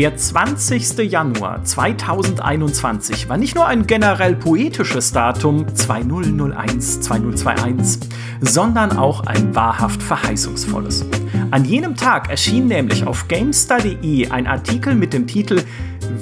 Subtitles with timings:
[0.00, 1.10] Der 20.
[1.10, 8.08] Januar 2021 war nicht nur ein generell poetisches Datum 2001 2021,
[8.40, 11.04] sondern auch ein wahrhaft verheißungsvolles.
[11.50, 15.62] An jenem Tag erschien nämlich auf GameStar.de ein Artikel mit dem Titel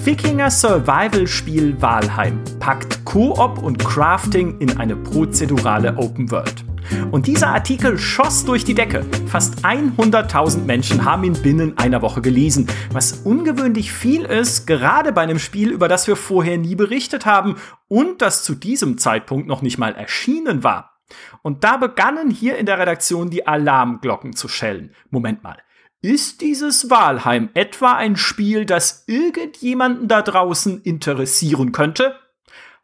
[0.02, 6.67] Wikinger Survival Spiel Walheim packt Koop und Crafting in eine prozedurale Open World.
[7.10, 9.04] Und dieser Artikel schoss durch die Decke.
[9.26, 15.22] Fast 100.000 Menschen haben ihn binnen einer Woche gelesen, was ungewöhnlich viel ist, gerade bei
[15.22, 17.56] einem Spiel, über das wir vorher nie berichtet haben
[17.88, 20.98] und das zu diesem Zeitpunkt noch nicht mal erschienen war.
[21.42, 24.94] Und da begannen hier in der Redaktion die Alarmglocken zu schellen.
[25.10, 25.58] Moment mal.
[26.00, 32.14] Ist dieses Wahlheim etwa ein Spiel, das irgendjemanden da draußen interessieren könnte?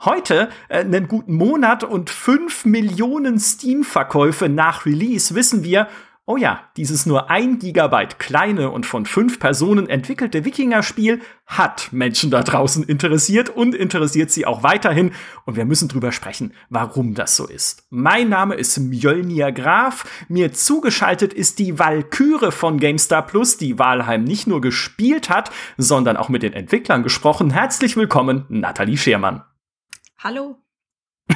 [0.04, 5.88] Heute, äh, einen guten Monat und 5 Millionen Steam-Verkäufe nach Release, wissen wir,
[6.26, 12.30] oh ja, dieses nur ein Gigabyte kleine und von fünf Personen entwickelte Wikinger-Spiel hat Menschen
[12.30, 15.12] da draußen interessiert und interessiert sie auch weiterhin.
[15.46, 17.86] Und wir müssen drüber sprechen, warum das so ist.
[17.88, 20.04] Mein Name ist Mjölnir Graf.
[20.28, 26.16] Mir zugeschaltet ist die Valkyre von GameStar Plus, die Walheim nicht nur gespielt hat, sondern
[26.16, 27.50] auch mit den Entwicklern gesprochen.
[27.50, 29.44] Herzlich willkommen, Nathalie Schermann.
[30.24, 30.56] Hallo.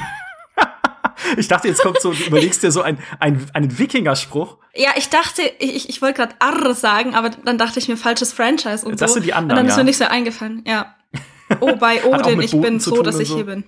[1.37, 4.57] ich dachte, jetzt kommt so, du überlegst dir so ein, ein, einen Wikinger-Spruch.
[4.73, 8.33] Ja, ich dachte, ich, ich wollte gerade Arr sagen, aber dann dachte ich mir falsches
[8.33, 9.15] Franchise und das so.
[9.15, 9.51] sind die anderen.
[9.51, 9.83] Und dann ist ja.
[9.83, 10.95] mir nicht so eingefallen, ja.
[11.61, 13.35] Oh, bei Odin, ich bin froh, dass ich so.
[13.35, 13.63] hier bin.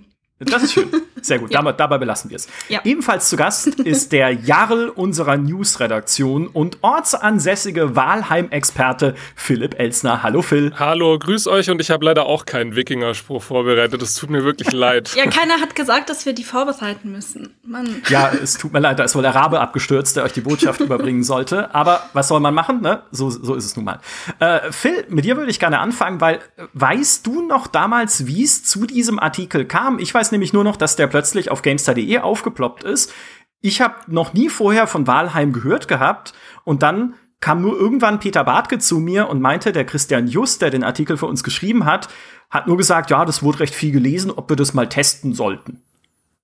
[0.45, 0.89] Das ist schön.
[1.21, 1.51] Sehr gut.
[1.51, 1.59] ja.
[1.59, 2.47] dabei, dabei, belassen wir es.
[2.67, 2.81] Ja.
[2.83, 10.23] Ebenfalls zu Gast ist der Jarl unserer News-Redaktion und ortsansässige Wahlheim-Experte Philipp Elsner.
[10.23, 10.73] Hallo Phil.
[10.77, 14.01] Hallo, grüß euch und ich habe leider auch keinen Wikinger-Spruch vorbereitet.
[14.01, 15.13] Es tut mir wirklich leid.
[15.15, 17.53] ja, keiner hat gesagt, dass wir die vorbereiten müssen.
[17.63, 18.01] Mann.
[18.09, 20.79] Ja, es tut mir leid, da ist wohl der Rabe abgestürzt, der euch die Botschaft
[20.79, 21.73] überbringen sollte.
[21.75, 22.81] Aber was soll man machen?
[22.81, 23.03] Ne?
[23.11, 23.99] So, so ist es nun mal.
[24.39, 26.39] Äh, Phil, mit dir würde ich gerne anfangen, weil
[26.73, 29.99] weißt du noch damals, wie es zu diesem Artikel kam?
[29.99, 33.13] Ich weiß nämlich nur noch, dass der plötzlich auf GameStar.de aufgeploppt ist.
[33.61, 36.33] Ich habe noch nie vorher von Walheim gehört gehabt
[36.63, 40.69] und dann kam nur irgendwann Peter Bartke zu mir und meinte, der Christian Just, der
[40.69, 42.07] den Artikel für uns geschrieben hat,
[42.49, 45.81] hat nur gesagt, ja, das wurde recht viel gelesen, ob wir das mal testen sollten.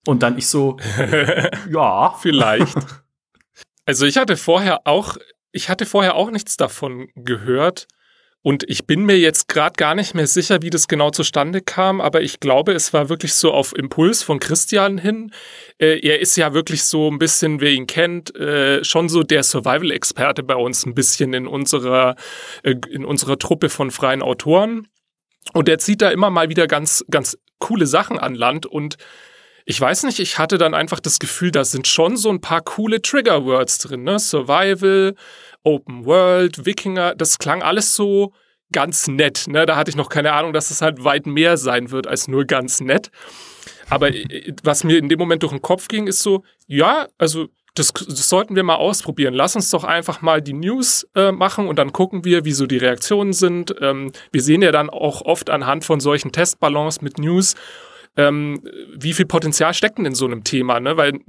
[0.07, 0.77] Und dann ich so,
[1.69, 2.15] ja.
[2.19, 2.77] Vielleicht.
[3.89, 5.15] Also ich hatte vorher auch,
[5.53, 7.87] ich hatte vorher auch nichts davon gehört.
[8.47, 11.99] Und ich bin mir jetzt gerade gar nicht mehr sicher, wie das genau zustande kam,
[11.99, 15.33] aber ich glaube, es war wirklich so auf Impuls von Christian hin.
[15.79, 19.43] Äh, er ist ja wirklich so ein bisschen, wer ihn kennt, äh, schon so der
[19.43, 22.15] Survival-Experte bei uns ein bisschen in unserer,
[22.63, 24.87] äh, in unserer Truppe von freien Autoren.
[25.51, 28.95] Und er zieht da immer mal wieder ganz, ganz coole Sachen an Land und
[29.69, 32.61] ich weiß nicht, ich hatte dann einfach das Gefühl, da sind schon so ein paar
[32.61, 34.17] coole Trigger-Words drin, ne?
[34.17, 35.15] Survival,
[35.67, 38.31] Open World, Wikinger, das klang alles so
[38.71, 39.45] ganz nett.
[39.47, 39.65] Ne?
[39.65, 42.45] Da hatte ich noch keine Ahnung, dass es halt weit mehr sein wird als nur
[42.45, 43.11] ganz nett.
[43.89, 47.47] Aber äh, was mir in dem Moment durch den Kopf ging, ist so, ja, also
[47.75, 49.33] das, das sollten wir mal ausprobieren.
[49.33, 52.65] Lass uns doch einfach mal die News äh, machen und dann gucken wir, wie so
[52.65, 53.75] die Reaktionen sind.
[53.81, 57.55] Ähm, wir sehen ja dann auch oft anhand von solchen Testballons mit News,
[58.15, 58.63] ähm,
[58.95, 60.97] wie viel Potenzial steckt denn in so einem Thema, ne?
[60.97, 61.19] Weil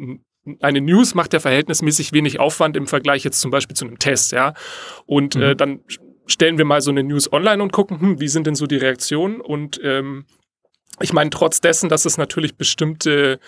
[0.60, 4.32] eine News macht ja verhältnismäßig wenig Aufwand im Vergleich jetzt zum Beispiel zu einem Test,
[4.32, 4.54] ja.
[5.06, 5.44] Und äh, mhm.
[5.44, 5.80] äh, dann
[6.26, 8.76] stellen wir mal so eine News online und gucken, hm, wie sind denn so die
[8.76, 9.40] Reaktionen?
[9.40, 10.26] Und ähm,
[11.00, 13.40] ich meine, trotz dessen, dass es natürlich bestimmte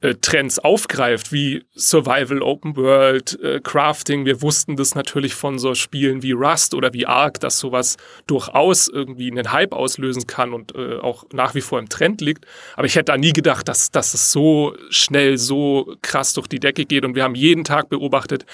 [0.00, 4.26] äh, Trends aufgreift, wie Survival, Open World, äh, Crafting.
[4.26, 7.96] Wir wussten das natürlich von so Spielen wie Rust oder wie Ark, dass sowas
[8.26, 12.44] durchaus irgendwie einen Hype auslösen kann und äh, auch nach wie vor im Trend liegt.
[12.74, 16.60] Aber ich hätte da nie gedacht, dass, dass es so schnell, so krass durch die
[16.60, 17.04] Decke geht.
[17.04, 18.44] Und wir haben jeden Tag beobachtet,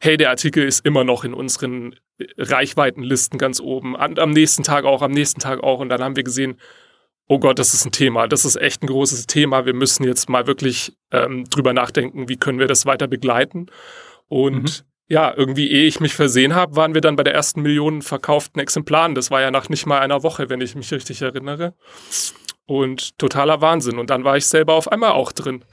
[0.00, 1.96] hey, der Artikel ist immer noch in unseren
[2.38, 3.96] Reichweitenlisten ganz oben.
[3.96, 5.80] am nächsten Tag auch, am nächsten Tag auch.
[5.80, 6.56] Und dann haben wir gesehen,
[7.28, 9.66] oh Gott, das ist ein Thema, das ist echt ein großes Thema.
[9.66, 13.66] Wir müssen jetzt mal wirklich ähm, drüber nachdenken, wie können wir das weiter begleiten.
[14.28, 14.84] Und mhm.
[15.08, 18.60] ja, irgendwie, ehe ich mich versehen habe, waren wir dann bei der ersten Million verkauften
[18.60, 19.14] Exemplaren.
[19.14, 21.74] Das war ja nach nicht mal einer Woche, wenn ich mich richtig erinnere.
[22.66, 23.98] Und totaler Wahnsinn.
[23.98, 25.64] Und dann war ich selber auf einmal auch drin.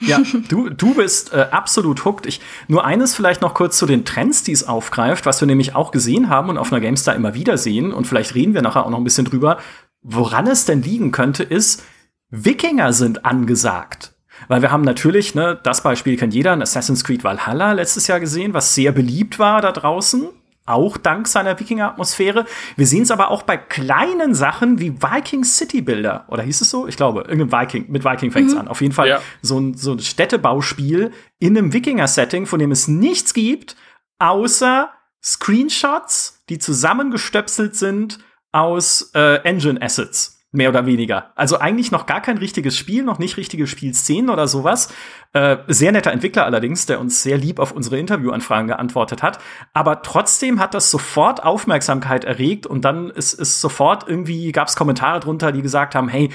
[0.00, 2.26] Ja, du, du bist äh, absolut hooked.
[2.26, 5.74] Ich, nur eines vielleicht noch kurz zu den Trends, die es aufgreift, was wir nämlich
[5.74, 7.92] auch gesehen haben und auf einer GameStar immer wieder sehen.
[7.92, 9.58] Und vielleicht reden wir nachher auch noch ein bisschen drüber.
[10.08, 11.82] Woran es denn liegen könnte, ist,
[12.30, 14.14] Wikinger sind angesagt.
[14.46, 18.20] Weil wir haben natürlich, ne, das Beispiel kennt jeder, in Assassin's Creed Valhalla letztes Jahr
[18.20, 20.28] gesehen, was sehr beliebt war da draußen.
[20.64, 22.44] Auch dank seiner Wikinger-Atmosphäre.
[22.76, 26.24] Wir sehen es aber auch bei kleinen Sachen wie Viking City Builder.
[26.28, 26.86] Oder hieß es so?
[26.86, 28.60] Ich glaube, irgendein Viking, mit Viking fängt es mhm.
[28.60, 28.68] an.
[28.68, 29.20] Auf jeden Fall ja.
[29.42, 31.10] so, ein, so ein Städtebauspiel
[31.40, 33.74] in einem Wikinger-Setting, von dem es nichts gibt,
[34.20, 38.20] außer Screenshots, die zusammengestöpselt sind
[38.56, 40.32] aus äh, Engine Assets.
[40.50, 41.32] Mehr oder weniger.
[41.34, 44.88] Also eigentlich noch gar kein richtiges Spiel, noch nicht richtige Spielszenen oder sowas.
[45.34, 49.38] Äh, sehr netter Entwickler allerdings, der uns sehr lieb auf unsere Interviewanfragen geantwortet hat.
[49.74, 54.76] Aber trotzdem hat das sofort Aufmerksamkeit erregt und dann ist es sofort irgendwie, gab es
[54.76, 56.30] Kommentare drunter, die gesagt haben, hey,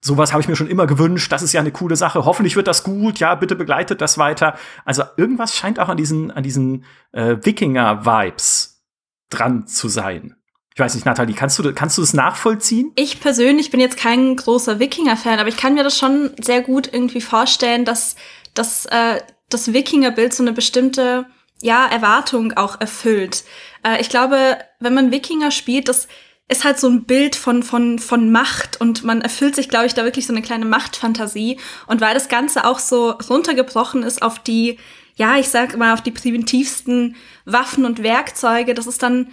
[0.00, 2.68] sowas habe ich mir schon immer gewünscht, das ist ja eine coole Sache, hoffentlich wird
[2.68, 4.54] das gut, ja, bitte begleitet das weiter.
[4.84, 8.84] Also irgendwas scheint auch an diesen, an diesen äh, Wikinger-Vibes
[9.30, 10.37] dran zu sein.
[10.78, 12.92] Ich weiß nicht, Nathalie, kannst du, kannst du das nachvollziehen?
[12.94, 16.88] Ich persönlich bin jetzt kein großer Wikinger-Fan, aber ich kann mir das schon sehr gut
[16.92, 18.14] irgendwie vorstellen, dass,
[18.54, 21.26] dass äh, das Wikinger-Bild so eine bestimmte
[21.60, 23.42] ja, Erwartung auch erfüllt.
[23.84, 26.06] Äh, ich glaube, wenn man Wikinger spielt, das
[26.46, 29.94] ist halt so ein Bild von, von, von Macht und man erfüllt sich, glaube ich,
[29.94, 31.58] da wirklich so eine kleine Machtfantasie.
[31.88, 34.78] Und weil das Ganze auch so runtergebrochen ist auf die,
[35.16, 37.16] ja, ich sag mal, auf die primitivsten
[37.46, 39.32] Waffen und Werkzeuge, das ist dann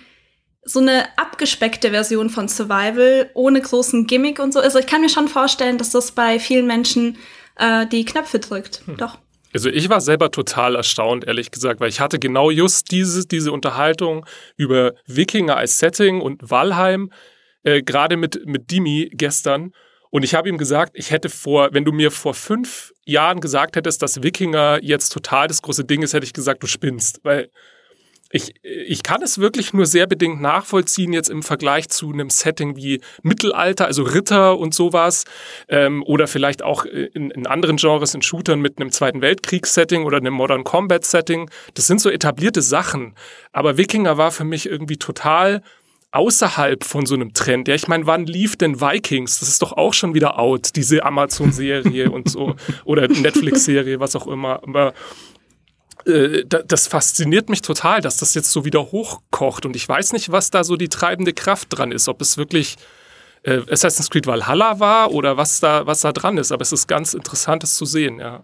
[0.66, 4.60] so eine abgespeckte Version von Survival ohne großen Gimmick und so.
[4.60, 7.18] Also ich kann mir schon vorstellen, dass das bei vielen Menschen
[7.58, 8.82] äh, die Knöpfe drückt.
[8.86, 8.98] Hm.
[8.98, 9.20] Doch.
[9.54, 13.54] Also ich war selber total erstaunt, ehrlich gesagt, weil ich hatte genau just diese, diese
[13.54, 14.26] Unterhaltung
[14.58, 17.12] über Wikinger als Setting und Valheim,
[17.64, 19.72] äh, gerade mit, mit Dimi gestern.
[20.10, 23.76] Und ich habe ihm gesagt, ich hätte vor, wenn du mir vor fünf Jahren gesagt
[23.76, 27.20] hättest, dass Wikinger jetzt total das große Ding ist, hätte ich gesagt, du spinnst.
[27.24, 27.50] Weil
[28.36, 32.76] ich, ich kann es wirklich nur sehr bedingt nachvollziehen, jetzt im Vergleich zu einem Setting
[32.76, 35.24] wie Mittelalter, also Ritter und sowas,
[35.70, 40.18] ähm, oder vielleicht auch in, in anderen Genres, in Shootern mit einem Zweiten Weltkriegs-Setting oder
[40.18, 41.50] einem Modern Combat-Setting.
[41.76, 43.16] Das sind so etablierte Sachen.
[43.54, 45.62] Aber Wikinger war für mich irgendwie total
[46.12, 47.70] außerhalb von so einem Trend.
[47.70, 49.40] Ja, ich meine, wann lief denn Vikings?
[49.40, 54.28] Das ist doch auch schon wieder out, diese Amazon-Serie und so oder Netflix-Serie, was auch
[54.28, 54.62] immer.
[54.64, 54.94] Aber äh,
[56.06, 59.66] das fasziniert mich total, dass das jetzt so wieder hochkocht.
[59.66, 62.08] Und ich weiß nicht, was da so die treibende Kraft dran ist.
[62.08, 62.78] Ob es wirklich
[63.44, 66.52] äh, Assassin's Creed Valhalla war oder was da, was da dran ist.
[66.52, 68.44] Aber es ist ganz interessant, das zu sehen, ja.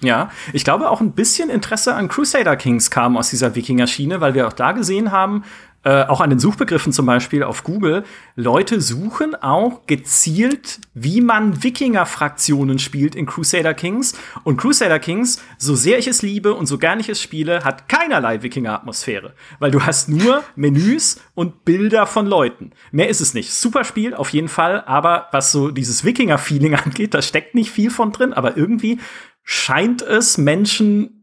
[0.00, 4.34] Ja, ich glaube auch ein bisschen Interesse an Crusader Kings kam aus dieser Wikinger-Schiene, weil
[4.34, 5.44] wir auch da gesehen haben,
[5.84, 8.04] äh, auch an den Suchbegriffen zum Beispiel auf Google,
[8.36, 14.14] Leute suchen auch gezielt, wie man Wikinger-Fraktionen spielt in Crusader Kings.
[14.44, 17.88] Und Crusader Kings, so sehr ich es liebe und so gern ich es spiele, hat
[17.88, 19.34] keinerlei Wikinger-Atmosphäre.
[19.58, 22.70] Weil du hast nur Menüs und Bilder von Leuten.
[22.90, 23.52] Mehr ist es nicht.
[23.52, 24.82] Super Spiel, auf jeden Fall.
[24.86, 28.32] Aber was so dieses Wikinger-Feeling angeht, da steckt nicht viel von drin.
[28.32, 29.00] Aber irgendwie
[29.42, 31.13] scheint es Menschen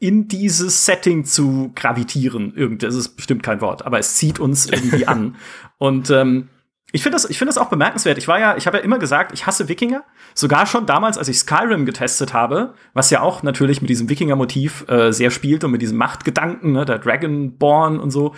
[0.00, 2.54] in dieses Setting zu gravitieren.
[2.54, 5.36] Irgend, das ist bestimmt kein Wort, aber es zieht uns irgendwie an.
[5.78, 6.48] Und ähm,
[6.90, 8.16] ich finde das, ich finde das auch bemerkenswert.
[8.16, 10.04] Ich war ja, ich habe ja immer gesagt, ich hasse Wikinger.
[10.34, 14.88] Sogar schon damals, als ich Skyrim getestet habe, was ja auch natürlich mit diesem Wikinger-Motiv
[14.88, 18.34] äh, sehr spielt und mit diesem Machtgedanken, ne, der Dragonborn und so.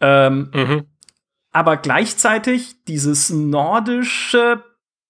[0.00, 0.82] Ähm, mhm.
[1.50, 4.62] Aber gleichzeitig dieses nordische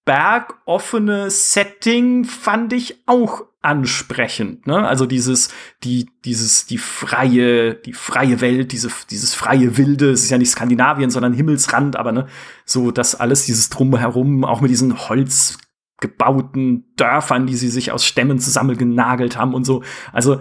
[0.05, 4.87] bergoffene Setting fand ich auch ansprechend, ne?
[4.87, 5.49] Also dieses,
[5.85, 10.50] die, dieses, die freie, die freie Welt, diese, dieses freie Wilde, es ist ja nicht
[10.50, 12.26] Skandinavien, sondern Himmelsrand, aber ne,
[12.64, 18.41] so das alles, dieses Drumherum, auch mit diesen holzgebauten Dörfern, die sie sich aus Stämmen
[18.41, 19.85] zusammengenagelt haben und so.
[20.12, 20.41] Also,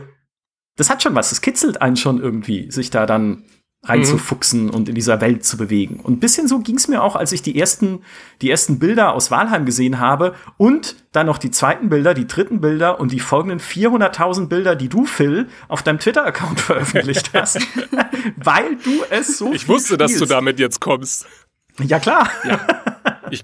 [0.76, 3.44] das hat schon was, das kitzelt einen schon irgendwie, sich da dann
[3.84, 4.70] reinzufuchsen mhm.
[4.70, 6.00] und in dieser Welt zu bewegen.
[6.02, 8.04] Und ein bisschen so ging es mir auch, als ich die ersten,
[8.42, 12.62] die ersten Bilder aus Walheim gesehen habe und dann noch die zweiten Bilder, die dritten
[12.62, 17.60] Bilder und die folgenden 400.000 Bilder, die du, Phil, auf deinem Twitter-Account veröffentlicht hast,
[18.36, 20.02] weil du es so Ich wusste, spielst.
[20.02, 21.26] dass du damit jetzt kommst.
[21.80, 22.30] Ja, klar.
[22.44, 22.60] Ja.
[23.32, 23.44] Ich,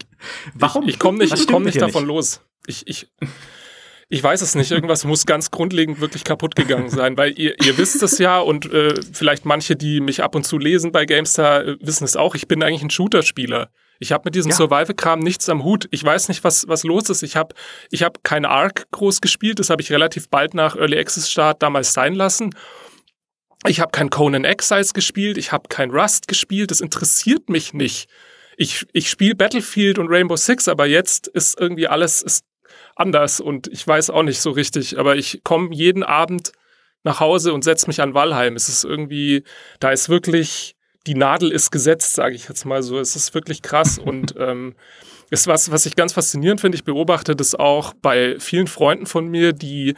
[0.53, 0.84] Warum?
[0.84, 2.10] Ich, ich komme nicht, ich komm nicht davon nicht?
[2.10, 2.41] los.
[2.65, 3.10] Ich, ich,
[4.10, 4.72] ich weiß es nicht.
[4.72, 8.72] Irgendwas muss ganz grundlegend wirklich kaputt gegangen sein, weil ihr, ihr wisst es ja und
[8.72, 12.34] äh, vielleicht manche, die mich ab und zu lesen bei GameStar, äh, wissen es auch.
[12.36, 13.70] Ich bin eigentlich ein Shooter-Spieler.
[14.00, 14.58] Ich habe mit diesem ja.
[14.58, 15.88] Survival-Kram nichts am Hut.
[15.92, 17.24] Ich weiß nicht, was, was los ist.
[17.24, 17.54] Ich habe
[17.92, 19.60] ich hab kein Ark groß gespielt.
[19.60, 22.56] Das habe ich relativ bald nach Early Access Start damals sein lassen.
[23.66, 25.38] Ich habe kein Conan Exiles gespielt.
[25.38, 26.72] Ich habe kein Rust gespielt.
[26.72, 28.08] Das interessiert mich nicht.
[28.56, 32.47] Ich, ich spiele Battlefield und Rainbow Six, aber jetzt ist irgendwie alles, ist
[33.00, 36.51] anders und ich weiß auch nicht so richtig, aber ich komme jeden Abend
[37.04, 38.56] nach Hause und setze mich an Walheim.
[38.56, 39.44] Es ist irgendwie,
[39.80, 40.75] da ist wirklich,
[41.06, 43.00] die Nadel ist gesetzt, sage ich jetzt mal so.
[43.00, 44.75] Es ist wirklich krass und ähm,
[45.30, 46.75] ist was, was ich ganz faszinierend finde.
[46.75, 49.96] Ich beobachte das auch bei vielen Freunden von mir, die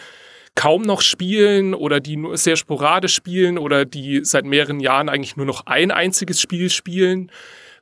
[0.56, 5.38] kaum noch spielen oder die nur sehr sporadisch spielen oder die seit mehreren Jahren eigentlich
[5.38, 7.32] nur noch ein einziges Spiel spielen.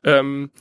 [0.04, 0.52] Ähm,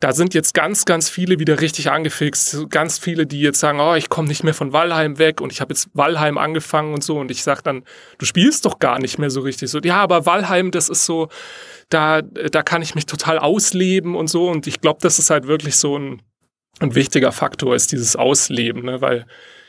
[0.00, 2.68] da sind jetzt ganz, ganz viele wieder richtig angefixt.
[2.68, 5.62] Ganz viele, die jetzt sagen, oh, ich komme nicht mehr von Valheim weg und ich
[5.62, 7.18] habe jetzt Valheim angefangen und so.
[7.18, 7.82] Und ich sage dann,
[8.18, 9.70] du spielst doch gar nicht mehr so richtig.
[9.70, 11.28] So, ja, aber Valheim, das ist so,
[11.88, 14.50] da, da kann ich mich total ausleben und so.
[14.50, 16.20] Und ich glaube, das ist halt wirklich so ein,
[16.78, 19.00] ein wichtiger Faktor, ist dieses Ausleben, ne?
[19.00, 19.26] weil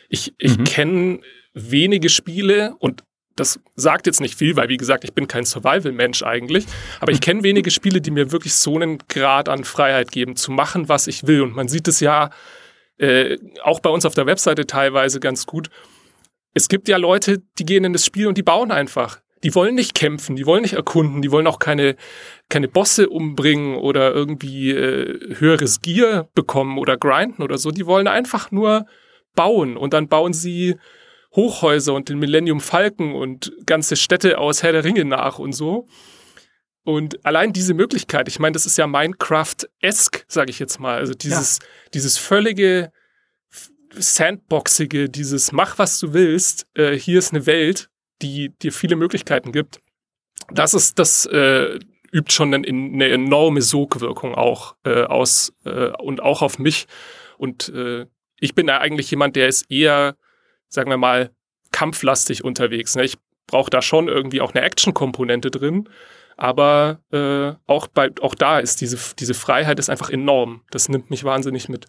[0.10, 0.63] ich, ich mhm.
[0.65, 1.19] kenne
[1.53, 3.03] wenige Spiele und
[3.38, 6.65] das sagt jetzt nicht viel, weil wie gesagt, ich bin kein Survival-Mensch eigentlich,
[7.00, 10.51] aber ich kenne wenige Spiele, die mir wirklich so einen Grad an Freiheit geben, zu
[10.51, 11.41] machen, was ich will.
[11.41, 12.32] Und man sieht es ja
[12.98, 15.70] äh, auch bei uns auf der Webseite teilweise ganz gut.
[16.53, 19.22] Es gibt ja Leute, die gehen in das Spiel und die bauen einfach.
[19.44, 21.96] Die wollen nicht kämpfen, die wollen nicht erkunden, die wollen auch keine,
[22.50, 27.70] keine Bosse umbringen oder irgendwie äh, höheres Gear bekommen oder grinden oder so.
[27.70, 28.88] Die wollen einfach nur
[29.36, 30.77] bauen und dann bauen sie
[31.38, 35.88] Hochhäuser und den Millennium Falken und ganze Städte aus Herr der Ringe nach und so.
[36.84, 40.98] Und allein diese Möglichkeit, ich meine, das ist ja Minecraft-esque, sage ich jetzt mal.
[40.98, 41.65] Also dieses, ja.
[41.94, 42.91] dieses völlige
[43.94, 47.89] Sandboxige, dieses Mach, was du willst, äh, hier ist eine Welt,
[48.22, 49.79] die dir viele Möglichkeiten gibt.
[50.51, 51.79] Das ist, das äh,
[52.12, 56.88] übt schon eine, eine enorme Sogwirkung auch äh, aus äh, und auch auf mich.
[57.38, 58.08] Und äh,
[58.39, 60.15] ich bin ja eigentlich jemand, der ist eher
[60.69, 61.31] sagen wir mal,
[61.71, 62.95] kampflastig unterwegs.
[62.95, 63.03] Ne?
[63.03, 65.89] Ich brauche da schon irgendwie auch eine Action-Komponente drin.
[66.36, 70.62] Aber äh, auch, bei, auch da ist diese, diese Freiheit ist einfach enorm.
[70.69, 71.88] Das nimmt mich wahnsinnig mit.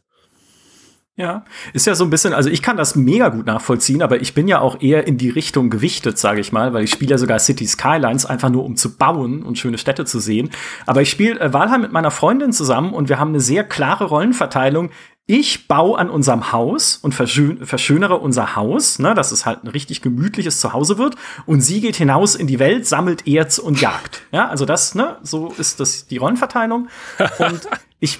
[1.16, 4.34] Ja, ist ja so ein bisschen, also ich kann das mega gut nachvollziehen, aber ich
[4.34, 7.18] bin ja auch eher in die Richtung gewichtet, sage ich mal, weil ich spiele ja
[7.18, 10.50] sogar City Skylines einfach nur um zu bauen und schöne Städte zu sehen.
[10.86, 14.04] Aber ich spiele äh, Valheim mit meiner Freundin zusammen und wir haben eine sehr klare
[14.04, 14.90] Rollenverteilung
[15.30, 19.68] ich baue an unserem Haus und verschön verschönere unser Haus, ne, dass es halt ein
[19.68, 21.16] richtig gemütliches Zuhause wird.
[21.44, 24.22] Und sie geht hinaus in die Welt, sammelt Erz und jagt.
[24.32, 26.88] Ja, also das, ne, so ist das die Rollenverteilung.
[27.40, 27.60] Und
[28.00, 28.18] ich,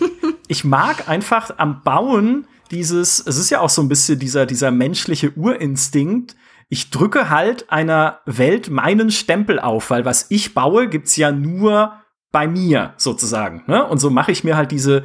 [0.49, 4.71] ich mag einfach am Bauen dieses, es ist ja auch so ein bisschen dieser, dieser
[4.71, 6.37] menschliche Urinstinkt.
[6.69, 11.95] Ich drücke halt einer Welt meinen Stempel auf, weil was ich baue, gibt's ja nur
[12.33, 13.65] bei mir sozusagen.
[13.67, 13.83] Ne?
[13.83, 15.05] Und so mache ich mir halt diese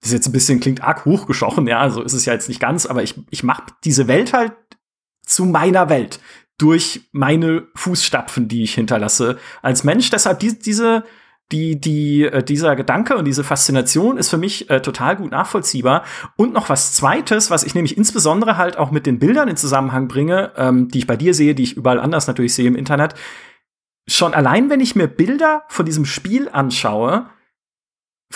[0.00, 2.60] das ist jetzt ein bisschen, klingt arg hochgeschochen, ja, so ist es ja jetzt nicht
[2.60, 4.52] ganz, aber ich, ich mache diese Welt halt
[5.24, 6.20] zu meiner Welt
[6.58, 10.08] durch meine Fußstapfen, die ich hinterlasse als Mensch.
[10.10, 11.04] Deshalb die, diese,
[11.52, 16.04] die, die, äh, dieser Gedanke und diese Faszination ist für mich äh, total gut nachvollziehbar.
[16.36, 20.08] Und noch was Zweites, was ich nämlich insbesondere halt auch mit den Bildern in Zusammenhang
[20.08, 23.14] bringe, ähm, die ich bei dir sehe, die ich überall anders natürlich sehe im Internet.
[24.08, 27.28] Schon allein, wenn ich mir Bilder von diesem Spiel anschaue,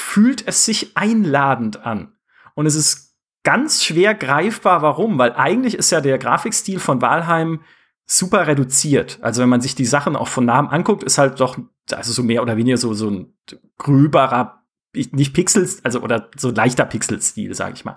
[0.00, 2.12] fühlt es sich einladend an.
[2.54, 7.60] Und es ist ganz schwer greifbar, warum, weil eigentlich ist ja der Grafikstil von Walheim
[8.06, 9.18] super reduziert.
[9.22, 11.58] Also wenn man sich die Sachen auch von Namen anguckt, ist halt doch,
[11.92, 13.34] also so mehr oder weniger so, so ein
[13.78, 17.96] gröberer, nicht Pixels, also oder so leichter Pixelstil, sag ich mal.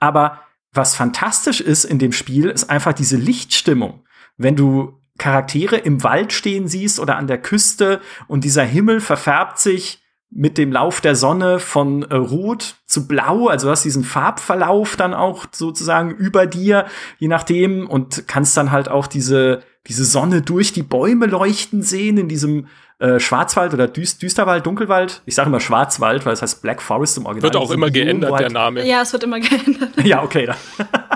[0.00, 0.40] Aber
[0.72, 4.04] was fantastisch ist in dem Spiel, ist einfach diese Lichtstimmung.
[4.36, 9.58] Wenn du Charaktere im Wald stehen siehst oder an der Küste und dieser Himmel verfärbt
[9.58, 10.01] sich
[10.34, 14.96] mit dem Lauf der Sonne von äh, Rot zu Blau, also du hast diesen Farbverlauf
[14.96, 16.86] dann auch sozusagen über dir,
[17.18, 22.16] je nachdem, und kannst dann halt auch diese, diese Sonne durch die Bäume leuchten sehen
[22.16, 22.66] in diesem
[22.98, 25.22] äh, Schwarzwald oder Düst Düsterwald, Dunkelwald.
[25.26, 27.52] Ich sage immer Schwarzwald, weil es heißt Black Forest im Original.
[27.52, 28.86] Wird auch immer geändert, der Name.
[28.86, 29.90] Ja, es wird immer geändert.
[30.04, 30.48] ja, okay.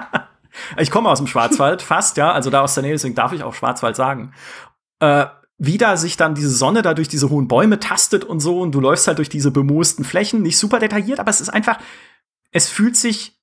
[0.79, 3.43] ich komme aus dem Schwarzwald, fast, ja, also da aus der Nähe, deswegen darf ich
[3.43, 4.35] auch Schwarzwald sagen.
[5.01, 5.27] Äh,
[5.59, 8.73] wie da sich dann diese Sonne da durch diese hohen Bäume tastet und so und
[8.73, 11.79] du läufst halt durch diese bemoosten Flächen, nicht super detailliert, aber es ist einfach,
[12.51, 13.41] es fühlt sich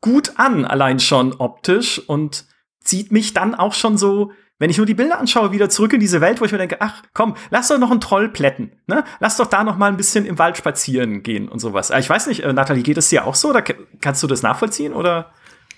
[0.00, 2.44] gut an, allein schon optisch und
[2.80, 6.00] zieht mich dann auch schon so, wenn ich nur die Bilder anschaue, wieder zurück in
[6.00, 9.04] diese Welt, wo ich mir denke, ach komm, lass doch noch einen Troll plätten, ne?
[9.18, 11.90] Lass doch da noch mal ein bisschen im Wald spazieren gehen und sowas.
[11.90, 14.92] Ich weiß nicht, äh, Nathalie, geht es dir auch so oder kannst du das nachvollziehen
[14.92, 15.32] oder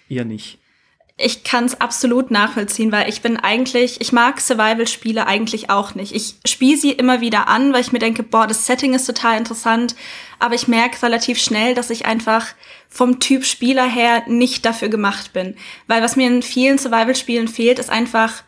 [0.09, 0.59] eher nicht?
[1.19, 6.15] Ich kann es absolut nachvollziehen, weil ich bin eigentlich, ich mag Survival-Spiele eigentlich auch nicht.
[6.15, 9.39] Ich spiele sie immer wieder an, weil ich mir denke, boah, das Setting ist total
[9.39, 9.97] interessant,
[10.39, 12.49] aber ich merke relativ schnell, dass ich einfach
[12.91, 15.57] vom Typ Spieler her nicht dafür gemacht bin.
[15.87, 18.43] Weil was mir in vielen Survival-Spielen fehlt, ist einfach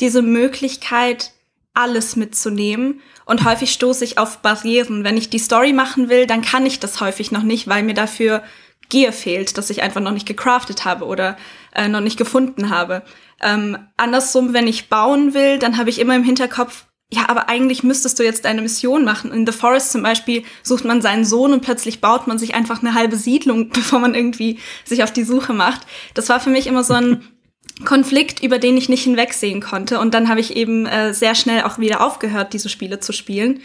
[0.00, 1.32] diese Möglichkeit,
[1.74, 3.02] alles mitzunehmen.
[3.26, 5.04] Und häufig stoße ich auf Barrieren.
[5.04, 7.94] Wenn ich die Story machen will, dann kann ich das häufig noch nicht, weil mir
[7.94, 8.42] dafür
[8.88, 11.36] Gear fehlt, dass ich einfach noch nicht gecraftet habe oder
[11.74, 13.02] äh, noch nicht gefunden habe.
[13.42, 17.84] Ähm, andersrum, wenn ich bauen will, dann habe ich immer im Hinterkopf, ja, aber eigentlich
[17.84, 19.32] müsstest du jetzt deine Mission machen.
[19.32, 22.80] In The Forest zum Beispiel sucht man seinen Sohn und plötzlich baut man sich einfach
[22.82, 25.82] eine halbe Siedlung, bevor man irgendwie sich auf die Suche macht.
[26.14, 27.22] Das war für mich immer so ein
[27.84, 30.00] Konflikt, über den ich nicht hinwegsehen konnte.
[30.00, 33.60] Und dann habe ich eben äh, sehr schnell auch wieder aufgehört, diese Spiele zu spielen.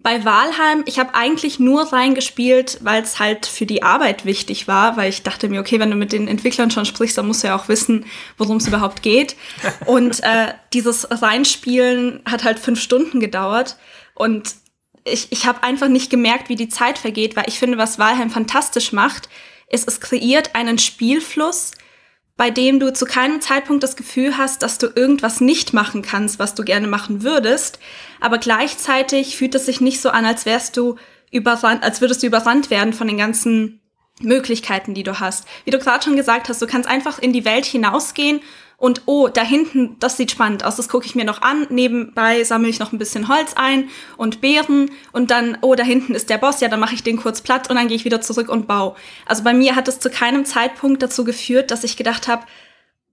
[0.00, 4.96] Bei Walheim, ich habe eigentlich nur reingespielt, weil es halt für die Arbeit wichtig war,
[4.96, 7.48] weil ich dachte mir, okay, wenn du mit den Entwicklern schon sprichst, dann musst du
[7.48, 9.34] ja auch wissen, worum es überhaupt geht.
[9.86, 13.76] Und äh, dieses Reinspielen hat halt fünf Stunden gedauert.
[14.14, 14.54] Und
[15.02, 18.30] ich, ich habe einfach nicht gemerkt, wie die Zeit vergeht, weil ich finde, was Walheim
[18.30, 19.28] fantastisch macht,
[19.68, 21.72] ist, es kreiert einen Spielfluss,
[22.36, 26.38] bei dem du zu keinem Zeitpunkt das Gefühl hast, dass du irgendwas nicht machen kannst,
[26.38, 27.80] was du gerne machen würdest,
[28.20, 30.96] aber gleichzeitig fühlt es sich nicht so an, als wärst du
[31.30, 33.80] überrannt, als würdest du überrannt werden von den ganzen
[34.20, 35.46] Möglichkeiten, die du hast.
[35.64, 38.40] Wie du gerade schon gesagt hast, du kannst einfach in die Welt hinausgehen
[38.76, 41.66] und oh, da hinten, das sieht spannend aus, das gucke ich mir noch an.
[41.68, 46.14] Nebenbei sammle ich noch ein bisschen Holz ein und Beeren und dann, oh, da hinten
[46.14, 48.20] ist der Boss, ja, dann mache ich den kurz platt und dann gehe ich wieder
[48.20, 48.94] zurück und baue.
[49.26, 52.46] Also bei mir hat es zu keinem Zeitpunkt dazu geführt, dass ich gedacht habe,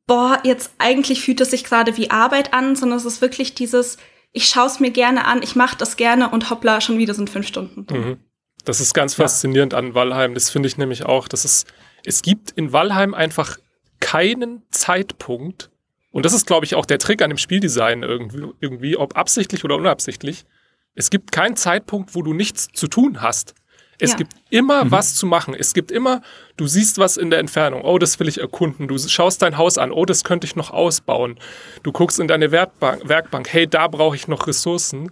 [0.06, 3.98] boah, jetzt eigentlich fühlt es sich gerade wie Arbeit an, sondern es ist wirklich dieses,
[4.36, 7.30] ich schaue es mir gerne an, ich mache das gerne und hoppla, schon wieder sind
[7.30, 7.88] fünf Stunden.
[7.90, 8.18] Mhm.
[8.66, 10.34] Das ist ganz faszinierend an Valheim.
[10.34, 11.66] Das finde ich nämlich auch, dass es,
[12.04, 13.58] es gibt in Valheim einfach
[14.02, 15.72] keinen Zeitpunkt,
[16.12, 19.64] und das ist, glaube ich, auch der Trick an dem Spieldesign irgendwie, irgendwie, ob absichtlich
[19.64, 20.46] oder unabsichtlich.
[20.94, 23.54] Es gibt keinen Zeitpunkt, wo du nichts zu tun hast.
[24.00, 24.18] Es ja.
[24.18, 24.92] gibt immer mhm.
[24.92, 25.56] was zu machen.
[25.58, 26.22] Es gibt immer,
[26.58, 27.82] du siehst was in der Entfernung.
[27.84, 28.88] Oh, das will ich erkunden.
[28.88, 29.92] Du schaust dein Haus an.
[29.92, 31.40] Oh, das könnte ich noch ausbauen.
[31.84, 33.08] Du guckst in deine Werkbank.
[33.08, 33.52] Werkbank.
[33.52, 35.12] Hey, da brauche ich noch Ressourcen.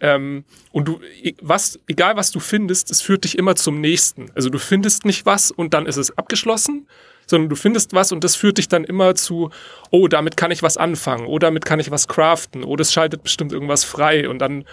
[0.00, 1.00] Ähm, und du,
[1.40, 4.32] was, egal was du findest, es führt dich immer zum nächsten.
[4.34, 6.88] Also du findest nicht was und dann ist es abgeschlossen,
[7.26, 9.50] sondern du findest was und das führt dich dann immer zu,
[9.90, 13.22] oh, damit kann ich was anfangen, oh, damit kann ich was craften, oh, das schaltet
[13.22, 14.64] bestimmt irgendwas frei und dann,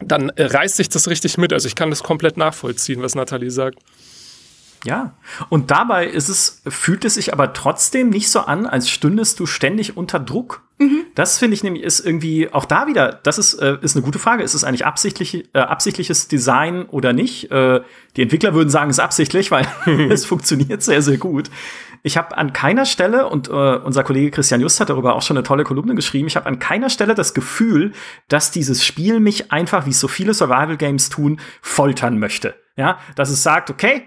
[0.00, 1.52] dann äh, reißt sich das richtig mit.
[1.52, 3.78] Also ich kann das komplett nachvollziehen, was Nathalie sagt.
[4.86, 5.16] Ja,
[5.48, 9.46] und dabei ist es, fühlt es sich aber trotzdem nicht so an, als stündest du
[9.46, 10.62] ständig unter Druck.
[10.78, 11.06] Mhm.
[11.16, 14.20] Das finde ich nämlich ist irgendwie auch da wieder, das ist, äh, ist eine gute
[14.20, 14.44] Frage.
[14.44, 17.50] Ist es eigentlich absichtlich, äh, absichtliches Design oder nicht?
[17.50, 17.80] Äh,
[18.16, 19.66] die Entwickler würden sagen, es ist absichtlich, weil
[20.10, 21.50] es funktioniert sehr, sehr gut.
[22.04, 25.36] Ich habe an keiner Stelle, und äh, unser Kollege Christian Just hat darüber auch schon
[25.36, 27.90] eine tolle Kolumne geschrieben, ich habe an keiner Stelle das Gefühl,
[28.28, 32.54] dass dieses Spiel mich einfach, wie es so viele Survival Games tun, foltern möchte.
[32.76, 34.06] Ja, dass es sagt, okay,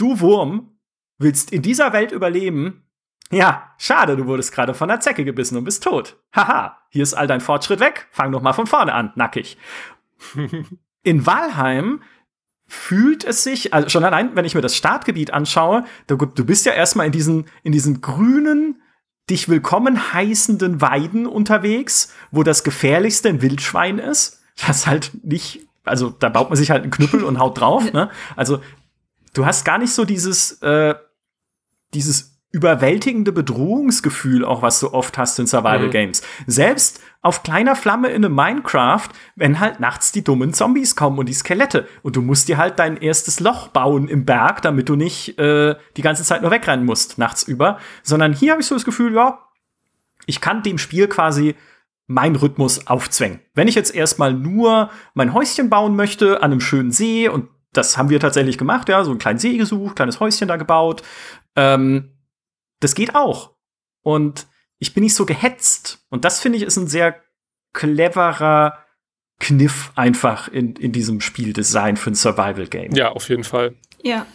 [0.00, 0.78] Du Wurm
[1.18, 2.84] willst in dieser Welt überleben?
[3.30, 6.16] Ja, schade, du wurdest gerade von der Zecke gebissen und bist tot.
[6.34, 8.08] Haha, hier ist all dein Fortschritt weg.
[8.10, 9.58] Fang doch mal von vorne an, nackig.
[11.02, 12.02] in Walheim
[12.66, 16.64] fühlt es sich, also schon allein, wenn ich mir das Startgebiet anschaue, du, du bist
[16.64, 18.80] ja erstmal in diesen, in diesen grünen,
[19.28, 24.40] dich willkommen heißenden Weiden unterwegs, wo das gefährlichste ein Wildschwein ist.
[24.66, 27.92] Das halt nicht, also da baut man sich halt einen Knüppel und haut drauf.
[27.92, 28.10] Ne?
[28.34, 28.60] Also
[29.34, 30.94] du hast gar nicht so dieses, äh,
[31.94, 35.90] dieses überwältigende Bedrohungsgefühl, auch was du oft hast in Survival mhm.
[35.90, 36.22] Games.
[36.46, 41.28] Selbst auf kleiner Flamme in einem Minecraft, wenn halt nachts die dummen Zombies kommen und
[41.28, 44.96] die Skelette und du musst dir halt dein erstes Loch bauen im Berg, damit du
[44.96, 48.74] nicht äh, die ganze Zeit nur wegrennen musst nachts über, sondern hier habe ich so
[48.74, 49.38] das Gefühl, ja,
[50.26, 51.54] ich kann dem Spiel quasi
[52.08, 53.40] mein Rhythmus aufzwängen.
[53.54, 57.96] Wenn ich jetzt erstmal nur mein Häuschen bauen möchte an einem schönen See und das
[57.96, 61.02] haben wir tatsächlich gemacht, ja, so einen kleinen See gesucht, kleines Häuschen da gebaut.
[61.56, 62.16] Ähm,
[62.80, 63.54] das geht auch.
[64.02, 64.46] Und
[64.78, 66.04] ich bin nicht so gehetzt.
[66.08, 67.22] Und das finde ich ist ein sehr
[67.72, 68.78] cleverer
[69.38, 72.92] Kniff einfach in, in diesem Spieldesign für ein Survival-Game.
[72.92, 73.74] Ja, auf jeden Fall.
[74.02, 74.26] Ja.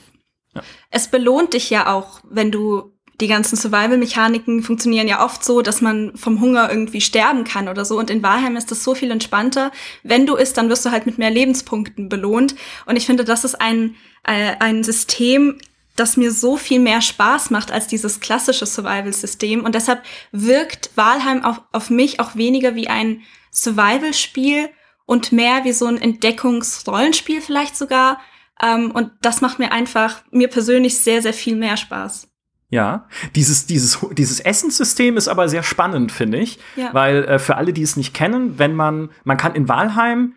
[0.54, 0.64] ja.
[0.90, 5.82] Es belohnt dich ja auch, wenn du die ganzen Survival-Mechaniken funktionieren ja oft so, dass
[5.82, 7.98] man vom Hunger irgendwie sterben kann oder so.
[7.98, 9.72] Und in Valheim ist das so viel entspannter.
[10.04, 12.56] Wenn du isst, dann wirst du halt mit mehr Lebenspunkten belohnt.
[12.86, 15.58] Und ich finde, das ist ein, äh, ein System,
[15.96, 19.64] das mir so viel mehr Spaß macht als dieses klassische Survival-System.
[19.64, 24.70] Und deshalb wirkt Valheim auf, auf mich auch weniger wie ein Survival-Spiel
[25.06, 28.20] und mehr wie so ein Entdeckungsrollenspiel vielleicht sogar.
[28.62, 32.28] Ähm, und das macht mir einfach, mir persönlich sehr, sehr viel mehr Spaß.
[32.76, 36.60] Ja, dieses, dieses, dieses Essenssystem ist aber sehr spannend, finde ich.
[36.76, 36.94] Ja.
[36.94, 40.34] Weil äh, für alle, die es nicht kennen, wenn man, man kann in Walheim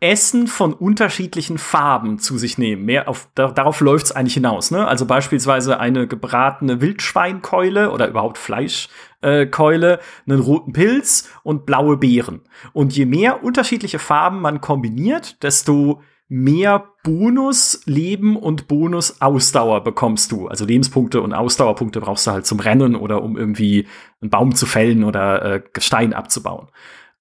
[0.00, 2.84] Essen von unterschiedlichen Farben zu sich nehmen.
[2.84, 4.72] Mehr auf, da, darauf läuft es eigentlich hinaus.
[4.72, 4.88] Ne?
[4.88, 12.40] Also beispielsweise eine gebratene Wildschweinkeule oder überhaupt Fleischkeule, äh, einen roten Pilz und blaue Beeren.
[12.72, 20.46] Und je mehr unterschiedliche Farben man kombiniert, desto mehr Bonusleben und Bonus-Ausdauer bekommst du.
[20.46, 23.88] Also Lebenspunkte und Ausdauerpunkte brauchst du halt zum Rennen oder um irgendwie
[24.20, 26.68] einen Baum zu fällen oder äh, Gestein abzubauen.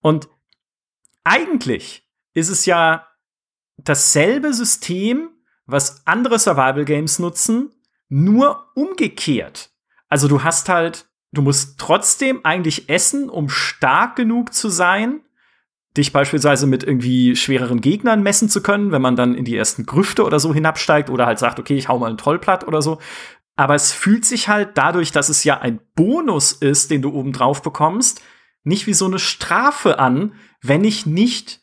[0.01, 0.27] Und
[1.23, 3.07] eigentlich ist es ja
[3.77, 5.29] dasselbe System,
[5.65, 7.71] was andere Survival Games nutzen,
[8.09, 9.71] nur umgekehrt.
[10.09, 15.21] Also du hast halt, du musst trotzdem eigentlich essen, um stark genug zu sein,
[15.97, 19.85] dich beispielsweise mit irgendwie schwereren Gegnern messen zu können, wenn man dann in die ersten
[19.85, 22.99] Grüfte oder so hinabsteigt oder halt sagt, okay, ich hau mal einen Trollplatt oder so.
[23.55, 27.33] Aber es fühlt sich halt dadurch, dass es ja ein Bonus ist, den du oben
[27.33, 28.21] drauf bekommst,
[28.63, 31.61] nicht wie so eine Strafe an, wenn ich nicht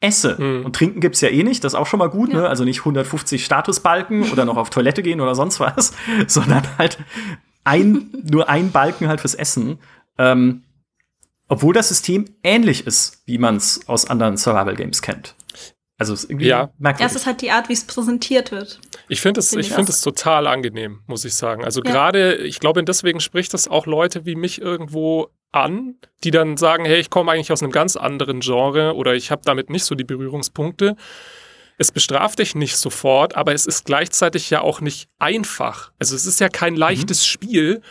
[0.00, 0.36] esse.
[0.38, 0.66] Mhm.
[0.66, 2.36] Und trinken gibt's ja eh nicht, das ist auch schon mal gut, ne?
[2.36, 2.40] ja.
[2.42, 2.48] ne?
[2.48, 5.92] Also nicht 150 Statusbalken oder noch auf Toilette gehen oder sonst was,
[6.26, 6.98] sondern halt
[7.64, 9.78] ein, nur ein Balken halt fürs Essen.
[10.18, 10.62] Ähm,
[11.48, 15.34] obwohl das System ähnlich ist, wie man es aus anderen Survival Games kennt.
[15.98, 16.70] Also es ist irgendwie ja.
[16.78, 17.00] merkwürdig.
[17.00, 18.80] Ja, es ist halt die Art, wie es präsentiert wird.
[19.08, 21.64] Ich finde es, find ich finde es total angenehm, muss ich sagen.
[21.64, 21.90] Also ja.
[21.90, 26.84] gerade, ich glaube, deswegen spricht das auch Leute wie mich irgendwo an, die dann sagen,
[26.84, 29.94] hey, ich komme eigentlich aus einem ganz anderen Genre oder ich habe damit nicht so
[29.94, 30.96] die Berührungspunkte.
[31.78, 35.92] Es bestraft dich nicht sofort, aber es ist gleichzeitig ja auch nicht einfach.
[35.98, 36.80] Also es ist ja kein mhm.
[36.80, 37.26] leichtes mhm.
[37.26, 37.82] Spiel.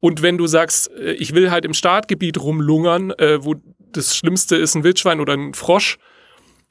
[0.00, 4.56] Und wenn du sagst, äh, ich will halt im Startgebiet rumlungern, äh, wo das Schlimmste
[4.56, 5.98] ist ein Wildschwein oder ein Frosch,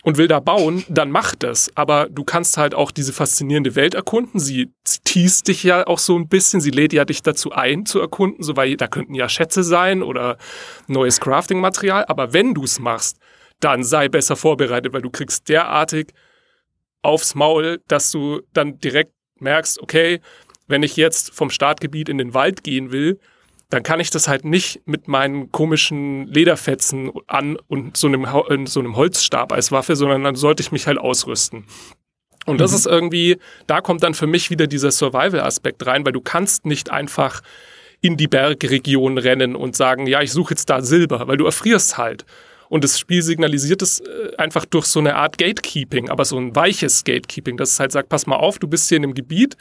[0.06, 1.72] und will da bauen, dann mach das.
[1.74, 4.40] Aber du kannst halt auch diese faszinierende Welt erkunden.
[4.40, 4.72] Sie
[5.04, 6.62] teast dich ja auch so ein bisschen.
[6.62, 10.04] Sie lädt ja dich dazu ein, zu erkunden, so weil da könnten ja Schätze sein
[10.04, 10.38] oder
[10.86, 12.06] neues Crafting-Material.
[12.08, 13.18] Aber wenn du es machst,
[13.60, 16.14] dann sei besser vorbereitet, weil du kriegst derartig
[17.02, 20.22] aufs Maul, dass du dann direkt merkst, okay,
[20.68, 23.20] wenn ich jetzt vom Startgebiet in den Wald gehen will,
[23.70, 28.80] dann kann ich das halt nicht mit meinen komischen Lederfetzen an und so einem, so
[28.80, 31.66] einem Holzstab als Waffe, sondern dann sollte ich mich halt ausrüsten.
[32.46, 32.78] Und das mhm.
[32.78, 36.92] ist irgendwie, da kommt dann für mich wieder dieser Survival-Aspekt rein, weil du kannst nicht
[36.92, 37.42] einfach
[38.02, 41.98] in die Bergregion rennen und sagen, ja, ich suche jetzt da Silber, weil du erfrierst
[41.98, 42.26] halt.
[42.70, 46.56] Und das Spiel signalisiert es äh, einfach durch so eine Art Gatekeeping, aber so ein
[46.56, 49.58] weiches Gatekeeping, dass es halt sagt, pass mal auf, du bist hier in einem Gebiet,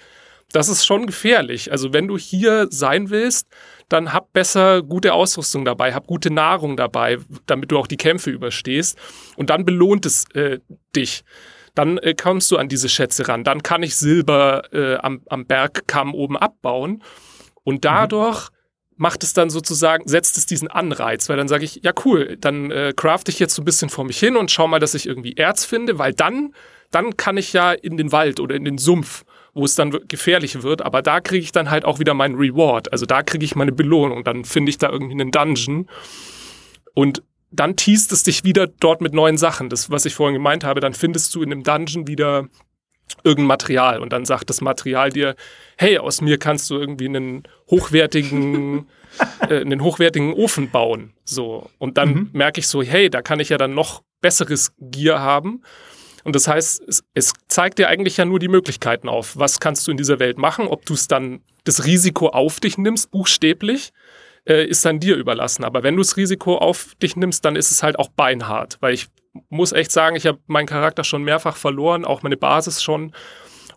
[0.55, 1.73] das ist schon gefährlich.
[1.73, 3.49] Also wenn du hier sein willst,
[3.89, 8.31] dann hab besser gute Ausrüstung dabei, hab gute Nahrung dabei, damit du auch die Kämpfe
[8.31, 8.97] überstehst.
[9.37, 10.61] Und dann belohnt es äh,
[10.95, 11.25] dich.
[11.75, 13.43] Dann äh, kommst du an diese Schätze ran.
[13.43, 17.03] Dann kann ich Silber äh, am, am Bergkamm oben abbauen.
[17.65, 17.81] Und mhm.
[17.81, 18.55] dadurch mhm.
[18.97, 22.71] macht es dann sozusagen, setzt es diesen Anreiz, weil dann sage ich, ja cool, dann
[22.71, 25.09] äh, craft ich jetzt so ein bisschen vor mich hin und schau mal, dass ich
[25.09, 26.55] irgendwie Erz finde, weil dann,
[26.93, 30.63] dann kann ich ja in den Wald oder in den Sumpf wo es dann gefährlich
[30.63, 32.93] wird, aber da kriege ich dann halt auch wieder meinen Reward.
[32.93, 34.25] Also da kriege ich meine Belohnung.
[34.25, 35.89] Dann finde ich da irgendwie einen Dungeon.
[36.95, 39.69] Und dann teast es dich wieder dort mit neuen Sachen.
[39.69, 42.49] Das, was ich vorhin gemeint habe, dann findest du in dem Dungeon wieder
[43.23, 45.37] irgendein Material und dann sagt das Material dir,
[45.77, 48.89] hey, aus mir kannst du irgendwie einen hochwertigen,
[49.49, 51.13] äh, einen hochwertigen Ofen bauen.
[51.25, 51.71] So.
[51.79, 52.31] Und dann mhm.
[52.33, 55.63] merke ich so, hey, da kann ich ja dann noch besseres Gear haben.
[56.25, 59.37] Und das heißt, es, es zeigt dir eigentlich ja nur die Möglichkeiten auf.
[59.37, 60.67] Was kannst du in dieser Welt machen?
[60.67, 63.93] Ob du es dann das Risiko auf dich nimmst, buchstäblich,
[64.47, 65.65] äh, ist dann dir überlassen.
[65.65, 68.79] Aber wenn du das Risiko auf dich nimmst, dann ist es halt auch beinhart.
[68.81, 69.09] Weil ich
[69.51, 73.13] muss echt sagen, ich habe meinen Charakter schon mehrfach verloren, auch meine Basis schon.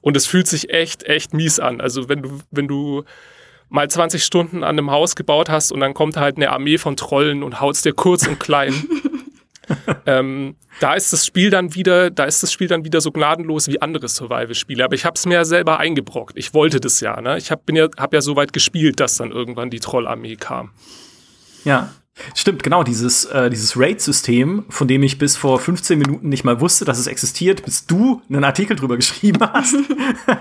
[0.01, 1.81] Und es fühlt sich echt, echt mies an.
[1.81, 3.03] Also wenn du, wenn du
[3.69, 6.95] mal 20 Stunden an einem Haus gebaut hast und dann kommt halt eine Armee von
[6.95, 8.73] Trollen und haut's dir kurz und klein.
[10.05, 13.67] ähm, da ist das Spiel dann wieder, da ist das Spiel dann wieder so gnadenlos
[13.67, 14.83] wie andere Survival-Spiele.
[14.83, 16.37] Aber ich habe es mir ja selber eingebrockt.
[16.37, 17.19] Ich wollte das ja.
[17.21, 17.37] Ne?
[17.37, 20.71] Ich habe ja, hab ja so weit gespielt, dass dann irgendwann die Trollarmee kam.
[21.63, 21.91] Ja.
[22.33, 26.59] Stimmt, genau, dieses, äh, dieses Raid-System, von dem ich bis vor 15 Minuten nicht mal
[26.59, 29.75] wusste, dass es existiert, bis du einen Artikel drüber geschrieben hast,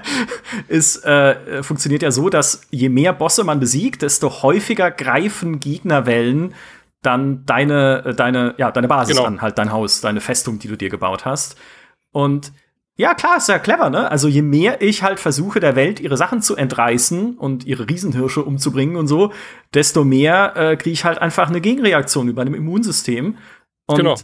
[0.69, 6.55] ist, äh, funktioniert ja so, dass je mehr Bosse man besiegt, desto häufiger greifen Gegnerwellen
[7.03, 9.27] dann deine, äh, deine, ja, deine Basis genau.
[9.27, 11.57] an, halt dein Haus, deine Festung, die du dir gebaut hast.
[12.13, 12.53] Und
[12.99, 14.11] ja, klar, ist ja clever, ne?
[14.11, 18.43] Also je mehr ich halt versuche, der Welt ihre Sachen zu entreißen und ihre Riesenhirsche
[18.43, 19.33] umzubringen und so,
[19.75, 23.37] desto mehr äh, kriege ich halt einfach eine Gegenreaktion über einem Immunsystem.
[23.85, 24.15] Und genau.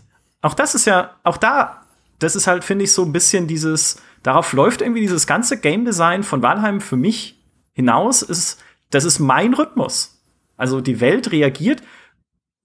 [0.41, 1.83] auch das ist ja, auch da,
[2.19, 5.85] das ist halt, finde ich, so ein bisschen dieses, darauf läuft irgendwie dieses ganze Game
[5.85, 7.39] Design von Valheim für mich
[7.75, 8.59] hinaus, ist,
[8.89, 10.19] das ist mein Rhythmus.
[10.57, 11.83] Also die Welt reagiert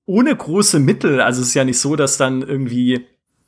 [0.08, 1.22] ohne große Mittel.
[1.22, 3.06] Also es ist ja nicht so, dass dann irgendwie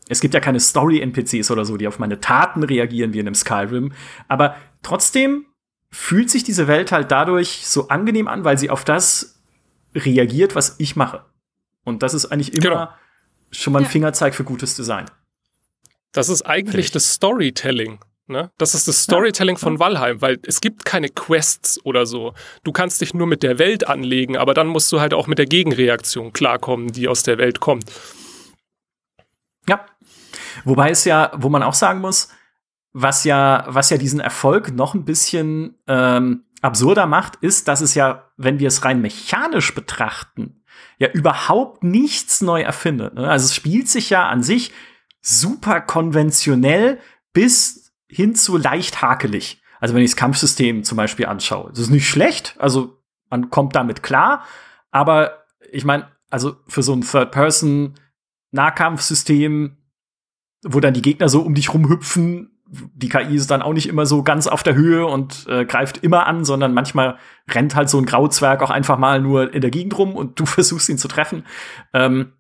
[0.09, 3.35] es gibt ja keine Story-NPCs oder so, die auf meine Taten reagieren wie in einem
[3.35, 3.93] Skyrim.
[4.27, 5.45] Aber trotzdem
[5.91, 9.39] fühlt sich diese Welt halt dadurch so angenehm an, weil sie auf das
[9.93, 11.25] reagiert, was ich mache.
[11.83, 12.89] Und das ist eigentlich immer genau.
[13.51, 13.89] schon mal ein ja.
[13.89, 15.05] Fingerzeig für gutes Design.
[16.11, 16.95] Das ist eigentlich Vielleicht.
[16.95, 17.99] das Storytelling.
[18.29, 18.51] Ne?
[18.57, 22.33] Das ist das Storytelling ja, von Valheim, weil es gibt keine Quests oder so.
[22.63, 25.39] Du kannst dich nur mit der Welt anlegen, aber dann musst du halt auch mit
[25.39, 27.85] der Gegenreaktion klarkommen, die aus der Welt kommt.
[29.67, 29.85] Ja.
[30.63, 32.29] Wobei es ja, wo man auch sagen muss,
[32.93, 37.95] was ja, was ja diesen Erfolg noch ein bisschen ähm, absurder macht, ist, dass es
[37.95, 40.61] ja, wenn wir es rein mechanisch betrachten,
[40.99, 43.15] ja überhaupt nichts neu erfindet.
[43.15, 43.27] Ne?
[43.27, 44.71] Also es spielt sich ja an sich
[45.21, 46.99] super konventionell
[47.33, 47.78] bis
[48.09, 49.61] hin zu leicht hakelig.
[49.79, 53.75] Also wenn ich das Kampfsystem zum Beispiel anschaue, das ist nicht schlecht, also man kommt
[53.75, 54.43] damit klar,
[54.91, 59.77] aber ich meine, also für so ein Third-Person-Nahkampfsystem,
[60.65, 64.05] wo dann die Gegner so um dich rumhüpfen, die KI ist dann auch nicht immer
[64.05, 67.17] so ganz auf der Höhe und äh, greift immer an, sondern manchmal
[67.49, 70.45] rennt halt so ein Grauzwerg auch einfach mal nur in der Gegend rum und du
[70.45, 71.45] versuchst ihn zu treffen.
[71.93, 72.33] Ähm,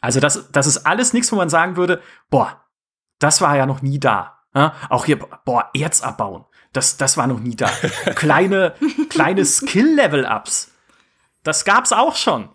[0.00, 2.64] also das, das ist alles nichts, wo man sagen würde, boah,
[3.18, 4.41] das war ja noch nie da.
[4.54, 4.74] Ja?
[4.88, 6.44] Auch hier, boah, Erz abbauen.
[6.72, 7.68] Das, das war noch nie da.
[8.14, 8.74] kleine,
[9.08, 10.70] kleine Skill-Level-Ups.
[11.42, 12.48] Das gab's auch schon.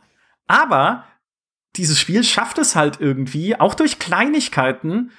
[0.48, 1.04] Aber
[1.76, 5.12] dieses Spiel schafft es halt irgendwie, auch durch Kleinigkeiten,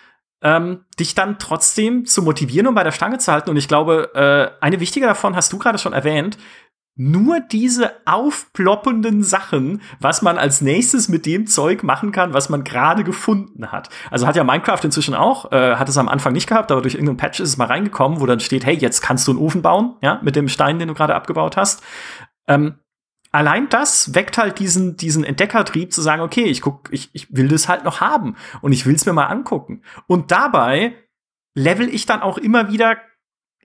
[0.43, 3.51] ähm, dich dann trotzdem zu motivieren und bei der Stange zu halten.
[3.51, 6.38] Und ich glaube, äh, eine wichtige davon hast du gerade schon erwähnt.
[7.01, 12.65] Nur diese aufploppenden Sachen, was man als nächstes mit dem Zeug machen kann, was man
[12.65, 13.89] gerade gefunden hat.
[14.11, 16.95] Also hat ja Minecraft inzwischen auch, äh, hat es am Anfang nicht gehabt, aber durch
[16.95, 19.63] irgendeinen Patch ist es mal reingekommen, wo dann steht, hey, jetzt kannst du einen Ofen
[19.63, 21.85] bauen, ja, mit dem Stein, den du gerade abgebaut hast.
[22.49, 22.81] Ähm,
[23.31, 27.47] allein das weckt halt diesen, diesen Entdeckertrieb zu sagen, okay, ich guck, ich, ich will
[27.47, 29.83] das halt noch haben und ich will es mir mal angucken.
[30.09, 30.97] Und dabei
[31.55, 32.97] level ich dann auch immer wieder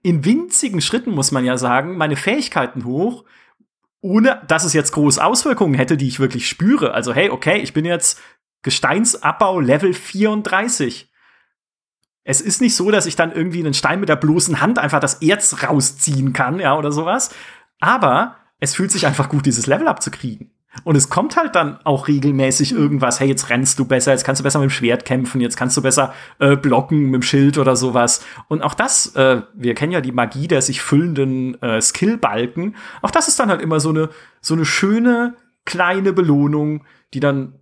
[0.03, 3.23] in winzigen Schritten, muss man ja sagen, meine Fähigkeiten hoch,
[4.01, 6.93] ohne dass es jetzt große Auswirkungen hätte, die ich wirklich spüre.
[6.93, 8.21] Also, hey, okay, ich bin jetzt
[8.61, 11.09] Gesteinsabbau Level 34.
[12.25, 14.99] Es ist nicht so, dass ich dann irgendwie einen Stein mit der bloßen Hand einfach
[14.99, 17.33] das Erz rausziehen kann, ja, oder sowas.
[17.79, 20.52] Aber es fühlt sich einfach gut, dieses Level abzukriegen.
[20.83, 22.79] Und es kommt halt dann auch regelmäßig mhm.
[22.79, 25.55] irgendwas, hey, jetzt rennst du besser, jetzt kannst du besser mit dem Schwert kämpfen, jetzt
[25.55, 28.25] kannst du besser äh, blocken mit dem Schild oder sowas.
[28.47, 33.11] Und auch das, äh, wir kennen ja die Magie der sich füllenden äh, Skillbalken, auch
[33.11, 34.09] das ist dann halt immer so eine,
[34.41, 36.83] so eine schöne kleine Belohnung,
[37.13, 37.59] die dann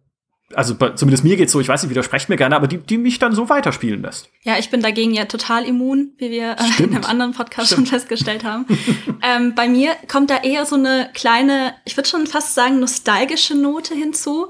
[0.56, 3.20] also zumindest mir geht's so, ich weiß nicht, widersprecht mir gerne, aber die, die mich
[3.20, 4.30] dann so weiterspielen lässt.
[4.44, 7.88] Ja, ich bin dagegen ja total immun, wie wir äh, in einem anderen Podcast Stimmt.
[7.88, 8.66] schon festgestellt haben.
[9.22, 13.56] ähm, bei mir kommt da eher so eine kleine, ich würde schon fast sagen, nostalgische
[13.56, 14.48] Note hinzu.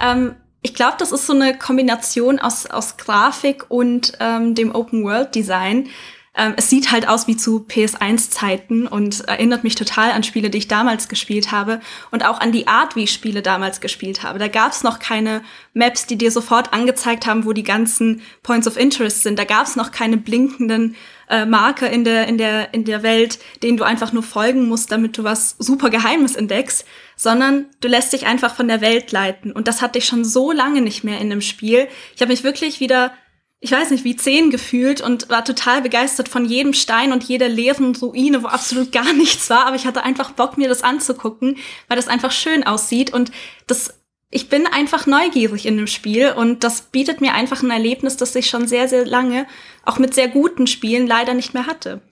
[0.00, 5.88] Ähm, ich glaube, das ist so eine Kombination aus, aus Grafik und ähm, dem Open-World-Design.
[6.36, 10.58] Ähm, es sieht halt aus wie zu PS1-Zeiten und erinnert mich total an Spiele, die
[10.58, 14.40] ich damals gespielt habe und auch an die Art, wie ich Spiele damals gespielt habe.
[14.40, 15.42] Da gab es noch keine
[15.74, 19.38] Maps, die dir sofort angezeigt haben, wo die ganzen Points of Interest sind.
[19.38, 20.96] Da gab es noch keine blinkenden
[21.28, 24.90] äh, Marker in der, in, der, in der Welt, denen du einfach nur folgen musst,
[24.90, 26.84] damit du was super Geheimes entdeckst,
[27.16, 29.52] sondern du lässt dich einfach von der Welt leiten.
[29.52, 31.86] Und das hatte ich schon so lange nicht mehr in dem Spiel.
[32.14, 33.12] Ich habe mich wirklich wieder
[33.64, 37.48] ich weiß nicht, wie zehn gefühlt und war total begeistert von jedem Stein und jeder
[37.48, 39.64] leeren Ruine, wo absolut gar nichts war.
[39.64, 41.56] Aber ich hatte einfach Bock, mir das anzugucken,
[41.88, 43.32] weil das einfach schön aussieht und
[43.66, 43.94] das
[44.28, 48.34] ich bin einfach neugierig in dem Spiel und das bietet mir einfach ein Erlebnis, das
[48.34, 49.46] ich schon sehr, sehr lange,
[49.84, 52.02] auch mit sehr guten Spielen, leider nicht mehr hatte.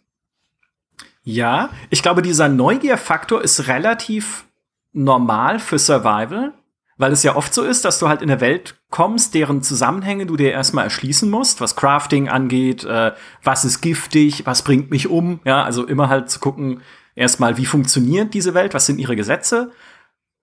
[1.24, 4.44] Ja, ich glaube, dieser Neugierfaktor ist relativ
[4.92, 6.54] normal für Survival.
[6.98, 10.26] Weil es ja oft so ist, dass du halt in eine Welt kommst, deren Zusammenhänge
[10.26, 15.09] du dir erstmal erschließen musst, was Crafting angeht, äh, was ist giftig, was bringt mich
[15.09, 16.83] um, ja, also immer halt zu gucken,
[17.14, 19.72] erstmal, wie funktioniert diese Welt, was sind ihre Gesetze.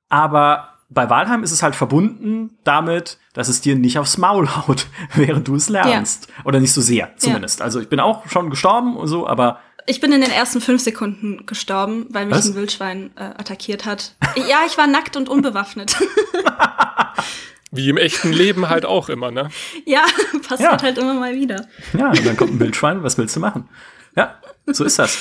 [0.10, 4.88] Aber bei Walheim ist es halt verbunden damit, dass es dir nicht aufs Maul haut,
[5.14, 6.28] während du es lernst.
[6.30, 6.46] Ja.
[6.46, 7.60] Oder nicht so sehr, zumindest.
[7.60, 7.66] Ja.
[7.66, 10.82] Also ich bin auch schon gestorben und so, aber ich bin in den ersten fünf
[10.82, 12.48] Sekunden gestorben, weil mich Was?
[12.48, 14.16] ein Wildschwein äh, attackiert hat.
[14.36, 15.96] Ja, ich war nackt und unbewaffnet.
[17.72, 19.50] Wie im echten Leben halt auch immer, ne?
[19.86, 20.06] Ja,
[20.48, 20.82] passiert ja.
[20.82, 21.68] halt immer mal wieder.
[21.98, 23.68] Ja, und dann kommt ein Wildschwein, was willst du machen?
[24.16, 25.18] Ja, so ist das.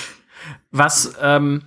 [0.71, 1.63] Was ähm,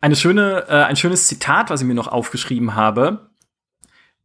[0.00, 3.27] eine schöne, äh, ein schönes Zitat, was ich mir noch aufgeschrieben habe,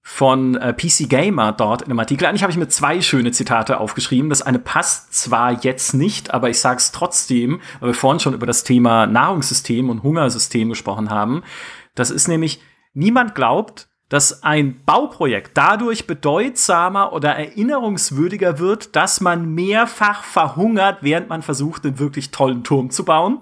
[0.05, 2.25] von äh, PC Gamer dort in einem Artikel.
[2.25, 4.29] Eigentlich habe ich mir zwei schöne Zitate aufgeschrieben.
[4.29, 8.33] Das eine passt zwar jetzt nicht, aber ich sage es trotzdem, weil wir vorhin schon
[8.33, 11.43] über das Thema Nahrungssystem und Hungersystem gesprochen haben.
[11.95, 12.61] Das ist nämlich,
[12.93, 21.29] niemand glaubt, dass ein Bauprojekt dadurch bedeutsamer oder erinnerungswürdiger wird, dass man mehrfach verhungert, während
[21.29, 23.41] man versucht, einen wirklich tollen Turm zu bauen.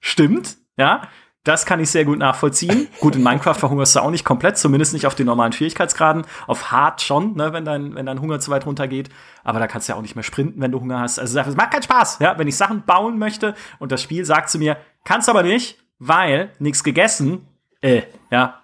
[0.00, 1.08] Stimmt, ja.
[1.44, 2.88] Das kann ich sehr gut nachvollziehen.
[3.00, 6.26] gut, in Minecraft verhungerst du auch nicht komplett, zumindest nicht auf den normalen Schwierigkeitsgraden.
[6.46, 9.10] Auf hart schon, ne, wenn dein, wenn dein Hunger zu weit runtergeht.
[9.44, 11.18] Aber da kannst du ja auch nicht mehr sprinten, wenn du Hunger hast.
[11.18, 14.48] Also es macht keinen Spaß, ja, wenn ich Sachen bauen möchte und das Spiel sagt
[14.48, 17.46] zu mir, kannst aber nicht, weil nichts gegessen,
[17.82, 18.60] äh, ja.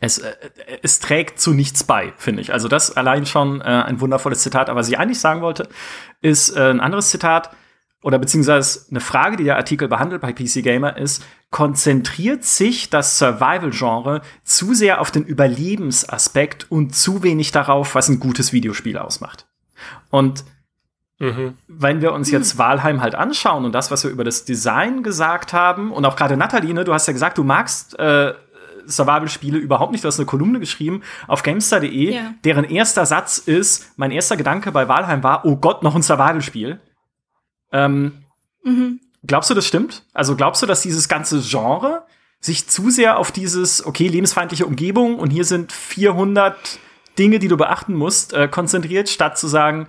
[0.00, 0.32] Es, äh,
[0.82, 2.52] es trägt zu nichts bei, finde ich.
[2.52, 4.68] Also das allein schon äh, ein wundervolles Zitat.
[4.68, 5.68] Aber was ich eigentlich sagen wollte,
[6.20, 7.50] ist äh, ein anderes Zitat
[8.02, 13.18] oder beziehungsweise eine Frage, die der Artikel behandelt bei PC Gamer ist, konzentriert sich das
[13.18, 19.46] Survival-Genre zu sehr auf den Überlebensaspekt und zu wenig darauf, was ein gutes Videospiel ausmacht.
[20.10, 20.44] Und
[21.20, 21.54] mhm.
[21.68, 25.52] wenn wir uns jetzt Walheim halt anschauen und das, was wir über das Design gesagt
[25.52, 28.34] haben, und auch gerade Nathalie, ne, du hast ja gesagt, du magst äh,
[28.86, 30.02] Survival-Spiele überhaupt nicht.
[30.02, 32.34] Du hast eine Kolumne geschrieben auf Gamestar.de, ja.
[32.44, 36.80] deren erster Satz ist, mein erster Gedanke bei Walheim war, oh Gott, noch ein Survival-Spiel.
[37.72, 38.24] Ähm,
[38.62, 39.00] mhm.
[39.24, 40.04] Glaubst du, das stimmt?
[40.12, 42.04] Also glaubst du, dass dieses ganze Genre
[42.40, 46.56] sich zu sehr auf dieses, okay, lebensfeindliche Umgebung und hier sind 400
[47.18, 49.88] Dinge, die du beachten musst, äh, konzentriert, statt zu sagen,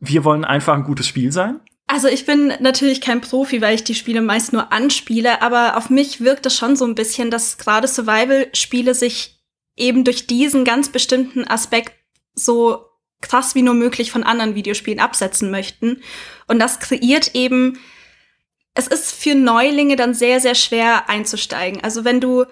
[0.00, 1.60] wir wollen einfach ein gutes Spiel sein?
[1.86, 5.90] Also ich bin natürlich kein Profi, weil ich die Spiele meist nur anspiele, aber auf
[5.90, 9.38] mich wirkt es schon so ein bisschen, dass gerade Survival-Spiele sich
[9.76, 11.92] eben durch diesen ganz bestimmten Aspekt
[12.34, 12.86] so
[13.22, 16.02] krass wie nur möglich von anderen Videospielen absetzen möchten.
[16.46, 17.78] Und das kreiert eben,
[18.74, 21.82] es ist für Neulinge dann sehr, sehr schwer einzusteigen.
[21.82, 22.44] Also wenn du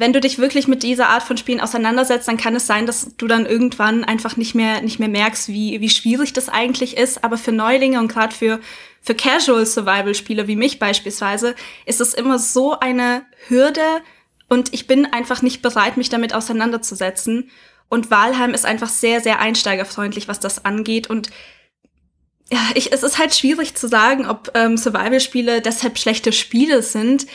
[0.00, 3.14] wenn du dich wirklich mit dieser Art von Spielen auseinandersetzt, dann kann es sein, dass
[3.18, 7.22] du dann irgendwann einfach nicht mehr, nicht mehr merkst, wie, wie schwierig das eigentlich ist.
[7.22, 8.60] Aber für Neulinge und gerade für,
[9.02, 11.54] für Casual Survival Spiele wie mich beispielsweise
[11.84, 13.82] ist es immer so eine Hürde
[14.48, 17.50] und ich bin einfach nicht bereit, mich damit auseinanderzusetzen.
[17.90, 21.30] Und Walheim ist einfach sehr, sehr einsteigerfreundlich, was das angeht und
[22.52, 27.26] ja, ich, es ist halt schwierig zu sagen, ob ähm, Survival-Spiele deshalb schlechte Spiele sind.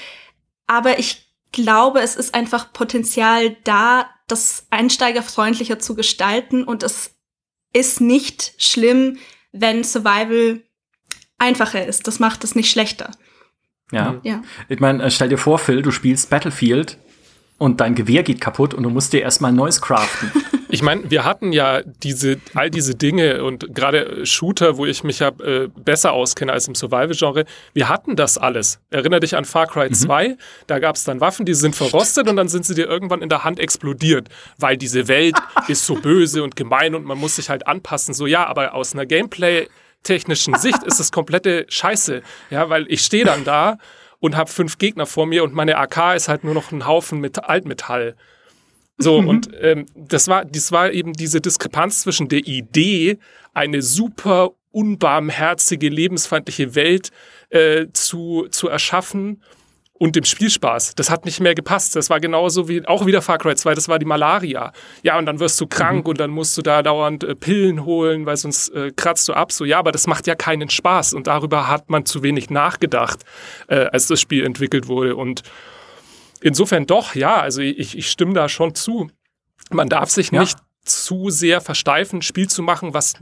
[0.68, 7.12] Aber ich glaube, es ist einfach Potenzial da, das einsteigerfreundlicher zu gestalten und es
[7.72, 9.18] ist nicht schlimm,
[9.54, 10.64] wenn Survival
[11.38, 12.08] einfacher ist.
[12.08, 13.12] Das macht es nicht schlechter.
[13.92, 14.20] Ja.
[14.24, 14.42] ja.
[14.68, 16.98] Ich meine, äh, stell dir vor, Phil, du spielst Battlefield
[17.58, 20.32] und dein Gewehr geht kaputt und du musst dir erstmal ein neues craften.
[20.68, 25.20] Ich meine, wir hatten ja diese, all diese Dinge und gerade Shooter, wo ich mich
[25.20, 28.80] ja äh, besser auskenne als im Survival-Genre, wir hatten das alles.
[28.90, 29.94] Erinner dich an Far Cry mhm.
[29.94, 30.38] 2,
[30.68, 33.30] da gab es dann Waffen, die sind verrostet und dann sind sie dir irgendwann in
[33.30, 35.38] der Hand explodiert, weil diese Welt
[35.70, 38.14] ist so böse und gemein und man muss sich halt anpassen.
[38.14, 39.70] So ja, aber aus einer Gameplay-
[40.04, 43.78] technischen Sicht ist das komplette Scheiße, ja, weil ich stehe dann da
[44.20, 47.20] und habe fünf Gegner vor mir und meine AK ist halt nur noch ein Haufen
[47.20, 48.16] mit Altmetall.
[48.98, 49.28] So, mhm.
[49.28, 53.18] und ähm, das war, das war eben diese Diskrepanz zwischen der Idee,
[53.54, 57.12] eine super unbarmherzige, lebensfeindliche Welt
[57.50, 59.42] äh, zu, zu erschaffen
[59.98, 60.96] und dem Spielspaß.
[60.96, 61.96] Das hat nicht mehr gepasst.
[61.96, 64.74] Das war genauso wie auch wieder Far Cry 2, das war die Malaria.
[65.04, 66.10] Ja, und dann wirst du krank mhm.
[66.10, 69.52] und dann musst du da dauernd äh, Pillen holen, weil sonst äh, kratzt du ab.
[69.52, 73.24] So, ja, aber das macht ja keinen Spaß und darüber hat man zu wenig nachgedacht,
[73.68, 75.16] äh, als das Spiel entwickelt wurde.
[75.16, 75.44] Und
[76.42, 79.10] insofern doch, ja, also ich, ich stimme da schon zu.
[79.72, 80.42] Man darf sich ja.
[80.42, 83.14] nicht zu sehr versteifen, Spiel zu machen, was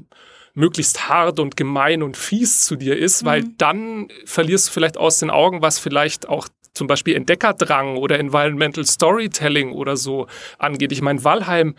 [0.56, 3.28] möglichst hart und gemein und fies zu dir ist, mhm.
[3.28, 8.20] weil dann verlierst du vielleicht aus den Augen, was vielleicht auch zum Beispiel Entdeckerdrang oder
[8.20, 10.92] Environmental Storytelling oder so angeht.
[10.92, 11.76] Ich meine, Valheim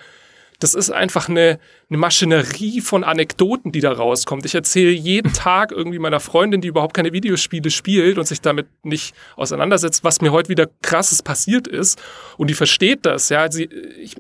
[0.59, 1.59] das ist einfach eine,
[1.91, 4.45] eine Maschinerie von Anekdoten, die da rauskommt.
[4.45, 8.67] Ich erzähle jeden Tag irgendwie meiner Freundin, die überhaupt keine Videospiele spielt und sich damit
[8.83, 12.01] nicht auseinandersetzt, was mir heute wieder krasses passiert ist.
[12.37, 13.51] Und die versteht das, ja.
[13.51, 13.65] Sie,
[14.01, 14.17] ich,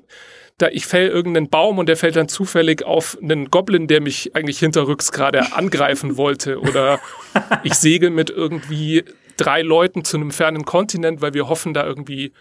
[0.58, 4.36] da ich fäll irgendeinen Baum und der fällt dann zufällig auf einen Goblin, der mich
[4.36, 6.60] eigentlich hinterrücks gerade angreifen wollte.
[6.60, 7.00] Oder
[7.62, 9.04] ich segel mit irgendwie
[9.36, 12.32] drei Leuten zu einem fernen Kontinent, weil wir hoffen, da irgendwie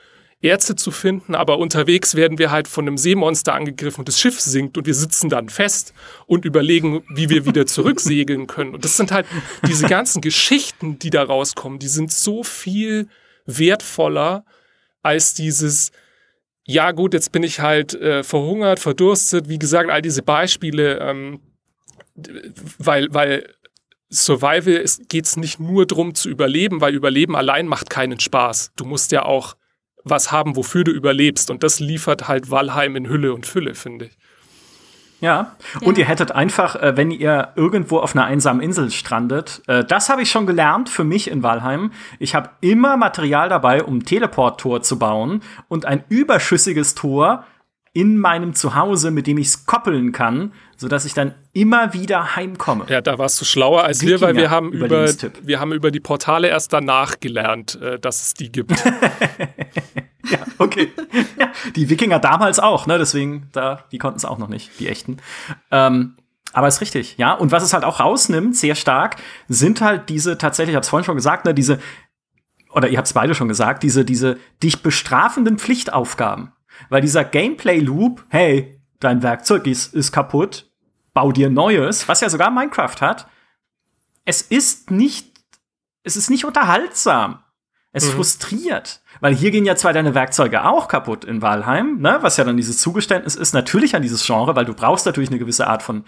[0.43, 4.41] Ärzte zu finden, aber unterwegs werden wir halt von einem Seemonster angegriffen und das Schiff
[4.41, 5.93] sinkt und wir sitzen dann fest
[6.27, 8.75] und überlegen, wie wir wieder zurücksegeln können.
[8.75, 9.25] Und das sind halt
[9.65, 13.07] diese ganzen Geschichten, die da rauskommen, die sind so viel
[13.45, 14.43] wertvoller
[15.01, 15.93] als dieses,
[16.65, 21.39] ja gut, jetzt bin ich halt äh, verhungert, verdurstet, wie gesagt, all diese Beispiele, ähm,
[22.79, 23.47] weil, weil
[24.13, 28.73] Survival geht es nicht nur darum zu überleben, weil Überleben allein macht keinen Spaß.
[28.75, 29.55] Du musst ja auch
[30.03, 31.49] was haben, wofür du überlebst.
[31.49, 34.17] Und das liefert halt Valheim in Hülle und Fülle, finde ich.
[35.21, 35.55] Ja.
[35.79, 36.03] Und ja.
[36.03, 40.21] ihr hättet einfach, äh, wenn ihr irgendwo auf einer einsamen Insel strandet, äh, das habe
[40.21, 41.91] ich schon gelernt für mich in Valheim.
[42.19, 47.45] Ich habe immer Material dabei, um ein Teleporttor zu bauen und ein überschüssiges Tor
[47.93, 50.51] in meinem Zuhause, mit dem ich es koppeln kann,
[50.83, 52.83] sodass ich dann immer wieder heimkomme.
[52.89, 55.07] Ja, da warst du schlauer als Wikinger wir, weil wir haben, über,
[55.41, 58.71] wir haben über die Portale erst danach gelernt, äh, dass es die gibt.
[60.29, 60.91] ja, okay.
[61.39, 62.97] Ja, die Wikinger damals auch, ne?
[62.97, 65.19] Deswegen, da, die konnten es auch noch nicht, die echten.
[65.71, 66.17] Ähm,
[66.51, 67.31] aber ist richtig, ja.
[67.31, 69.15] Und was es halt auch rausnimmt, sehr stark,
[69.47, 71.79] sind halt diese tatsächlich, ich habe es vorhin schon gesagt, ne, diese,
[72.73, 76.51] oder ihr habt es beide schon gesagt, diese, diese dich bestrafenden Pflichtaufgaben.
[76.89, 80.72] Weil dieser Gameplay-Loop, hey, dein Werkzeug ist, ist kaputt,
[81.13, 83.27] bau dir neues, was ja sogar Minecraft hat,
[84.25, 85.31] es ist nicht,
[86.03, 87.39] es ist nicht unterhaltsam.
[87.95, 88.15] Es mhm.
[88.15, 89.01] frustriert.
[89.21, 92.57] Weil hier gehen ja zwar deine Werkzeuge auch kaputt in Walheim, ne, was ja dann
[92.57, 96.03] dieses Zugeständnis ist, natürlich an dieses Genre, weil du brauchst natürlich eine gewisse Art von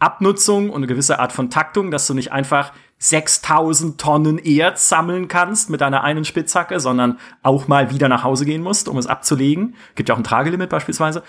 [0.00, 5.28] Abnutzung und eine gewisse Art von Taktung, dass du nicht einfach 6000 Tonnen Erz sammeln
[5.28, 9.06] kannst mit deiner einen Spitzhacke, sondern auch mal wieder nach Hause gehen musst, um es
[9.06, 9.76] abzulegen.
[9.94, 11.22] Gibt ja auch ein Tragelimit beispielsweise.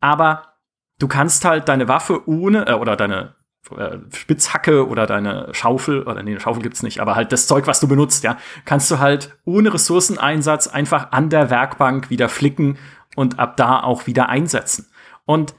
[0.00, 0.53] Aber
[0.98, 3.34] du kannst halt deine Waffe ohne, äh, oder deine
[3.70, 7.80] äh, Spitzhacke oder deine Schaufel, oder nee, Schaufel gibt's nicht, aber halt das Zeug, was
[7.80, 12.78] du benutzt, ja, kannst du halt ohne Ressourceneinsatz einfach an der Werkbank wieder flicken
[13.16, 14.86] und ab da auch wieder einsetzen.
[15.24, 15.54] Und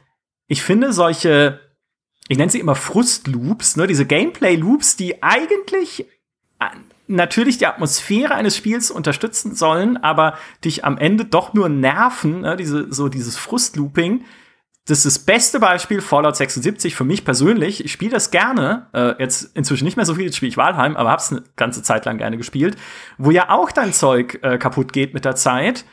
[0.48, 1.60] ich finde solche,
[2.28, 6.06] ich nenne sie immer Frustloops, ne, diese Gameplay-Loops, die eigentlich
[6.60, 6.66] äh,
[7.08, 12.56] natürlich die Atmosphäre eines Spiels unterstützen sollen, aber dich am Ende doch nur nerven, ne,
[12.56, 14.26] diese, so dieses Frustlooping,
[14.88, 17.84] das ist das beste Beispiel Fallout 76 für mich persönlich.
[17.84, 18.88] Ich spiele das gerne.
[18.94, 21.82] Äh, jetzt inzwischen nicht mehr so viel, jetzt spiele ich Walheim, aber hab's eine ganze
[21.82, 22.78] Zeit lang gerne gespielt,
[23.18, 25.86] wo ja auch dein Zeug äh, kaputt geht mit der Zeit.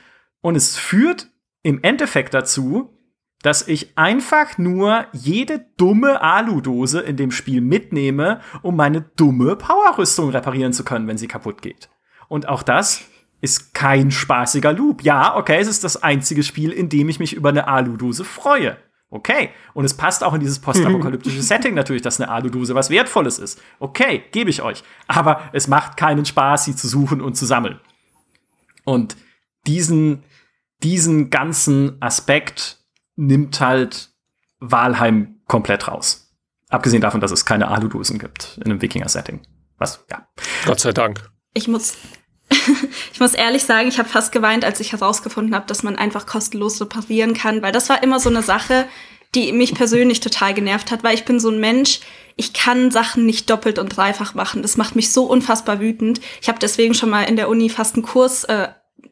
[0.43, 1.28] Und es führt
[1.62, 2.99] im Endeffekt dazu,
[3.43, 10.28] dass ich einfach nur jede dumme Aludose in dem Spiel mitnehme, um meine dumme Powerrüstung
[10.28, 11.88] reparieren zu können, wenn sie kaputt geht.
[12.28, 13.05] Und auch das
[13.43, 15.03] ist kein spaßiger Loop.
[15.03, 18.78] Ja, okay, es ist das einzige Spiel, in dem ich mich über eine Aludose freue.
[19.11, 19.51] Okay.
[19.74, 23.61] Und es passt auch in dieses postapokalyptische Setting natürlich, dass eine Aludose was Wertvolles ist.
[23.80, 24.84] Okay, gebe ich euch.
[25.09, 27.78] Aber es macht keinen Spaß, sie zu suchen und zu sammeln.
[28.84, 29.16] Und
[29.66, 30.22] diesen,
[30.82, 32.78] diesen ganzen Aspekt
[33.16, 34.11] nimmt halt
[34.61, 36.32] Walheim komplett raus.
[36.68, 39.43] Abgesehen davon, dass es keine Aludosen gibt in einem Wikinger-Setting.
[39.78, 40.28] Was, ja.
[40.64, 41.28] Gott sei Dank.
[41.53, 41.97] Ich muss
[43.12, 46.26] ich muss ehrlich sagen, ich habe fast geweint, als ich herausgefunden habe, dass man einfach
[46.26, 48.86] kostenlos reparieren kann, weil das war immer so eine Sache,
[49.34, 52.00] die mich persönlich total genervt hat, weil ich bin so ein Mensch,
[52.36, 54.62] ich kann Sachen nicht doppelt und dreifach machen.
[54.62, 56.20] Das macht mich so unfassbar wütend.
[56.40, 58.68] Ich habe deswegen schon mal in der Uni fast einen Kurs äh,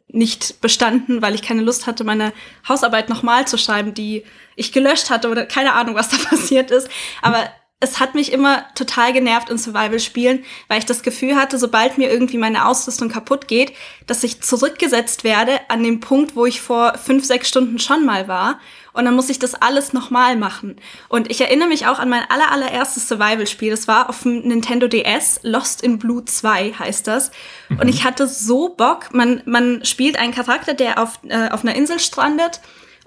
[0.09, 2.33] nicht bestanden, weil ich keine Lust hatte, meine
[2.69, 4.25] Hausarbeit nochmal zu schreiben, die
[4.57, 6.89] ich gelöscht hatte oder keine Ahnung, was da passiert ist.
[7.23, 7.49] Aber
[7.83, 12.11] es hat mich immer total genervt in Survival-Spielen, weil ich das Gefühl hatte, sobald mir
[12.11, 13.73] irgendwie meine Ausrüstung kaputt geht,
[14.07, 18.29] dass ich zurückgesetzt werde an dem Punkt, wo ich vor fünf, sechs Stunden schon mal
[18.29, 18.61] war.
[18.93, 20.77] Und dann muss ich das alles nochmal machen.
[21.09, 23.71] Und ich erinnere mich auch an mein aller, allererstes Survival-Spiel.
[23.71, 27.31] Das war auf dem Nintendo DS, Lost in Blue 2 heißt das.
[27.71, 27.79] Mhm.
[27.79, 29.15] Und ich hatte so Bock.
[29.15, 32.61] Man, man spielt einen Charakter, der auf, äh, auf einer Insel strandet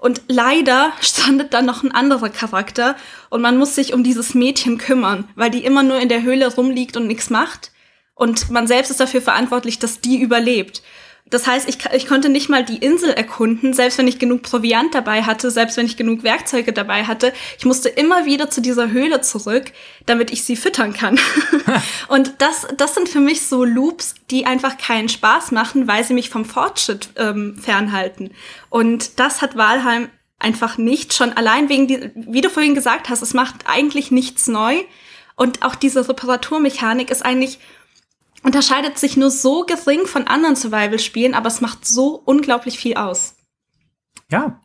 [0.04, 2.94] und leider strandet dann noch ein anderer Charakter
[3.30, 6.54] und man muss sich um dieses Mädchen kümmern, weil die immer nur in der Höhle
[6.54, 7.72] rumliegt und nichts macht.
[8.14, 10.82] Und man selbst ist dafür verantwortlich, dass die überlebt.
[11.34, 14.94] Das heißt, ich, ich konnte nicht mal die Insel erkunden, selbst wenn ich genug Proviant
[14.94, 17.32] dabei hatte, selbst wenn ich genug Werkzeuge dabei hatte.
[17.58, 19.72] Ich musste immer wieder zu dieser Höhle zurück,
[20.06, 21.18] damit ich sie füttern kann.
[22.08, 26.14] und das, das sind für mich so Loops, die einfach keinen Spaß machen, weil sie
[26.14, 28.30] mich vom Fortschritt ähm, fernhalten.
[28.70, 33.22] Und das hat Walheim einfach nicht, schon allein wegen, die, wie du vorhin gesagt hast,
[33.22, 34.76] es macht eigentlich nichts neu.
[35.34, 37.58] Und auch diese Reparaturmechanik ist eigentlich
[38.44, 43.34] unterscheidet sich nur so gering von anderen Survival-Spielen, aber es macht so unglaublich viel aus.
[44.30, 44.60] Ja.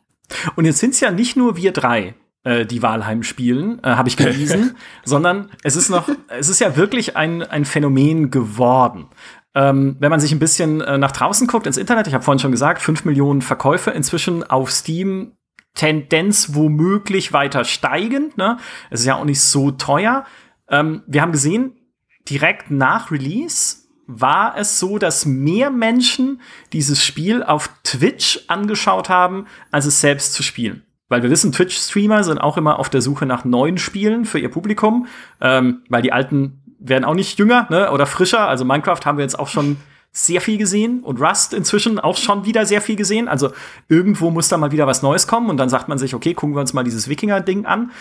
[0.54, 2.14] Und jetzt sind es ja nicht nur wir drei,
[2.44, 6.76] äh, die Walheim spielen, äh, habe ich gelesen, sondern es ist noch, es ist ja
[6.76, 9.08] wirklich ein, ein Phänomen geworden.
[9.54, 12.38] Ähm, wenn man sich ein bisschen äh, nach draußen guckt, ins Internet, ich habe vorhin
[12.38, 15.32] schon gesagt, fünf Millionen Verkäufe inzwischen auf Steam,
[15.74, 18.36] Tendenz womöglich weiter steigend.
[18.36, 18.58] Ne?
[18.90, 20.24] Es ist ja auch nicht so teuer.
[20.68, 21.79] Ähm, wir haben gesehen,
[22.28, 26.40] direkt nach Release war es so, dass mehr Menschen
[26.72, 30.82] dieses Spiel auf Twitch angeschaut haben, als es selbst zu spielen.
[31.08, 34.50] Weil wir wissen, Twitch-Streamer sind auch immer auf der Suche nach neuen Spielen für ihr
[34.50, 35.06] Publikum,
[35.40, 38.48] ähm, weil die alten werden auch nicht jünger ne, oder frischer.
[38.48, 39.76] Also Minecraft haben wir jetzt auch schon
[40.12, 43.28] sehr viel gesehen und Rust inzwischen auch schon wieder sehr viel gesehen.
[43.28, 43.52] Also
[43.88, 46.56] irgendwo muss da mal wieder was Neues kommen und dann sagt man sich, okay, gucken
[46.56, 47.92] wir uns mal dieses Wikinger-Ding an.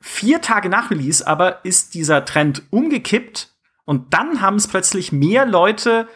[0.00, 3.52] Vier Tage nach Release aber ist dieser Trend umgekippt
[3.84, 6.08] und dann haben es plötzlich mehr Leute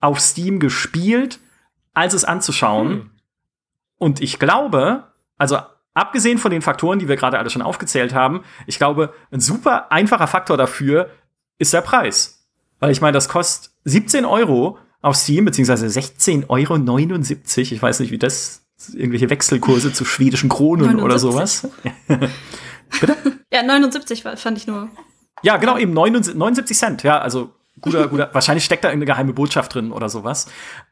[0.00, 1.40] auf Steam gespielt,
[1.94, 2.88] als es anzuschauen.
[2.88, 3.10] Hm.
[3.96, 5.04] Und ich glaube,
[5.36, 5.58] also
[5.94, 9.90] abgesehen von den Faktoren, die wir gerade alle schon aufgezählt haben, ich glaube, ein super
[9.90, 11.10] einfacher Faktor dafür
[11.58, 12.46] ist der Preis.
[12.78, 17.74] Weil ich meine, das kostet 17 Euro auf Steam, beziehungsweise 16,79 Euro.
[17.74, 21.04] Ich weiß nicht, wie das, irgendwelche Wechselkurse zu schwedischen Kronen 79.
[21.04, 21.68] oder sowas.
[23.00, 23.16] Bitte?
[23.52, 24.88] ja, 79 fand ich nur.
[25.42, 27.02] Ja, genau, eben 79 Cent.
[27.02, 28.30] Ja, also guter, guter.
[28.34, 30.46] wahrscheinlich steckt da irgendeine geheime Botschaft drin oder sowas.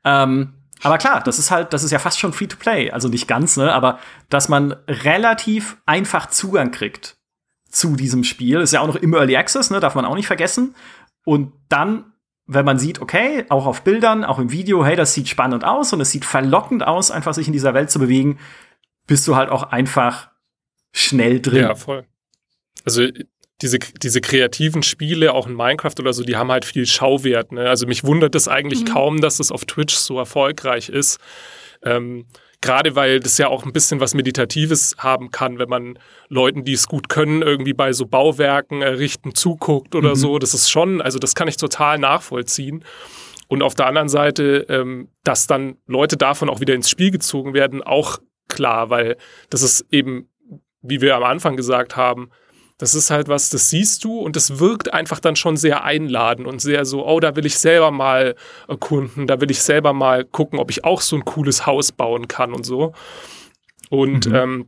[0.04, 2.90] Ähm, aber klar, das ist halt, das ist ja fast schon Free-to-Play.
[2.90, 7.16] Also nicht ganz, ne, aber dass man relativ einfach Zugang kriegt
[7.70, 8.60] zu diesem Spiel.
[8.60, 10.74] Ist ja auch noch im Early Access, ne, darf man auch nicht vergessen.
[11.24, 12.12] Und dann,
[12.46, 15.92] wenn man sieht, okay, auch auf Bildern, auch im Video, hey, das sieht spannend aus
[15.92, 18.38] und es sieht verlockend aus, einfach sich in dieser Welt zu bewegen,
[19.06, 20.30] bist du halt auch einfach
[20.96, 21.62] schnell drin.
[21.62, 22.04] Ja, voll.
[22.84, 23.06] Also
[23.62, 27.52] diese, diese kreativen Spiele, auch in Minecraft oder so, die haben halt viel Schauwert.
[27.52, 27.68] Ne?
[27.68, 28.86] Also mich wundert es eigentlich mhm.
[28.86, 31.18] kaum, dass es auf Twitch so erfolgreich ist.
[31.82, 32.26] Ähm,
[32.62, 36.72] Gerade weil das ja auch ein bisschen was Meditatives haben kann, wenn man Leuten, die
[36.72, 40.16] es gut können, irgendwie bei so Bauwerken errichten, zuguckt oder mhm.
[40.16, 40.38] so.
[40.38, 42.82] Das ist schon, also das kann ich total nachvollziehen.
[43.48, 47.52] Und auf der anderen Seite, ähm, dass dann Leute davon auch wieder ins Spiel gezogen
[47.52, 48.18] werden, auch
[48.48, 49.16] klar, weil
[49.50, 50.28] das ist eben,
[50.88, 52.30] wie wir am Anfang gesagt haben,
[52.78, 56.46] das ist halt was, das siehst du und das wirkt einfach dann schon sehr einladend
[56.46, 58.34] und sehr so, oh, da will ich selber mal
[58.68, 62.28] erkunden, da will ich selber mal gucken, ob ich auch so ein cooles Haus bauen
[62.28, 62.92] kann und so.
[63.88, 64.34] Und mhm.
[64.34, 64.66] ähm,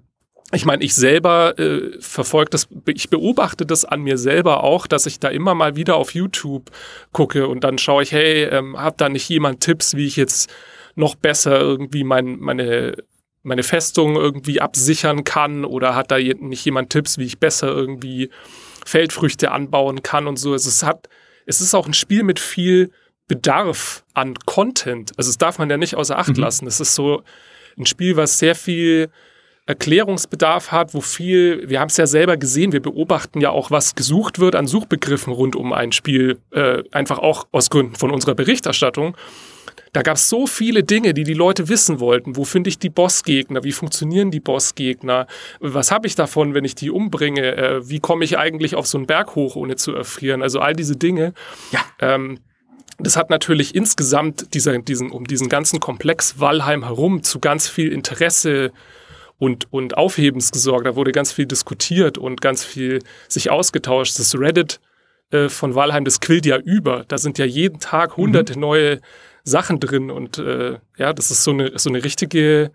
[0.52, 5.04] ich meine, ich selber äh, verfolge das, ich beobachte das an mir selber auch, dass
[5.04, 6.70] ich da immer mal wieder auf YouTube
[7.12, 10.50] gucke und dann schaue ich, hey, ähm, hat da nicht jemand Tipps, wie ich jetzt
[10.94, 12.96] noch besser irgendwie mein, meine
[13.42, 18.30] meine Festung irgendwie absichern kann oder hat da nicht jemand Tipps, wie ich besser irgendwie
[18.84, 20.52] Feldfrüchte anbauen kann und so.
[20.52, 21.08] Also es hat,
[21.46, 22.90] es ist auch ein Spiel mit viel
[23.26, 25.12] Bedarf an Content.
[25.16, 26.42] Also das darf man ja nicht außer Acht mhm.
[26.42, 26.66] lassen.
[26.66, 27.22] Es ist so
[27.78, 29.10] ein Spiel, was sehr viel
[29.66, 33.94] Erklärungsbedarf hat, wo viel, wir haben es ja selber gesehen, wir beobachten ja auch, was
[33.94, 38.34] gesucht wird an Suchbegriffen rund um ein Spiel, äh, einfach auch aus Gründen von unserer
[38.34, 39.14] Berichterstattung.
[39.92, 42.36] Da gab es so viele Dinge, die die Leute wissen wollten.
[42.36, 43.64] Wo finde ich die Bossgegner?
[43.64, 45.26] Wie funktionieren die Bossgegner?
[45.60, 47.56] Was habe ich davon, wenn ich die umbringe?
[47.56, 50.42] Äh, wie komme ich eigentlich auf so einen Berg hoch, ohne zu erfrieren?
[50.42, 51.32] Also all diese Dinge.
[51.72, 51.80] Ja.
[52.00, 52.38] Ähm,
[52.98, 57.92] das hat natürlich insgesamt dieser, diesen, um diesen ganzen Komplex Walheim herum zu ganz viel
[57.92, 58.72] Interesse
[59.38, 60.86] und, und Aufhebens gesorgt.
[60.86, 64.18] Da wurde ganz viel diskutiert und ganz viel sich ausgetauscht.
[64.18, 64.80] Das Reddit
[65.30, 67.04] äh, von Walheim, das quillt ja über.
[67.06, 68.60] Da sind ja jeden Tag hunderte mhm.
[68.60, 69.00] neue
[69.48, 72.70] Sachen drin und äh, ja, das ist so eine, so eine richtige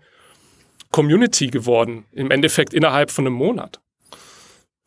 [0.90, 3.80] Community geworden, im Endeffekt innerhalb von einem Monat.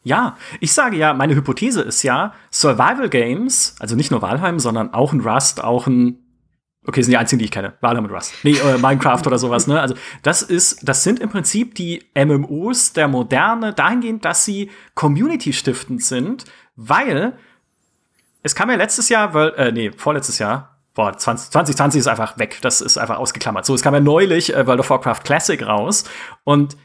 [0.03, 4.93] Ja, ich sage ja, meine Hypothese ist ja, Survival Games, also nicht nur Valheim, sondern
[4.93, 6.23] auch ein Rust, auch ein
[6.88, 7.73] Okay, sind die einzigen, die ich kenne.
[7.81, 8.33] Valheim und Rust.
[8.43, 9.81] Nee, äh, Minecraft oder sowas, ne?
[9.81, 15.51] Also, das ist, das sind im Prinzip die MMOs der Moderne dahingehend, dass sie community
[15.51, 16.45] stiftend sind,
[16.77, 17.38] weil
[18.41, 22.39] es kam ja letztes Jahr, weil, äh, nee, vorletztes Jahr, boah, 20, 2020 ist einfach
[22.39, 22.58] weg.
[22.62, 23.66] Das ist einfach ausgeklammert.
[23.66, 26.04] So, es kam ja neulich äh, World of Warcraft Classic raus.
[26.43, 26.76] Und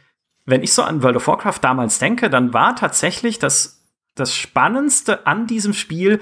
[0.44, 5.26] wenn ich so an World of Warcraft damals denke, dann war tatsächlich das, das Spannendste
[5.26, 6.20] an diesem Spiel,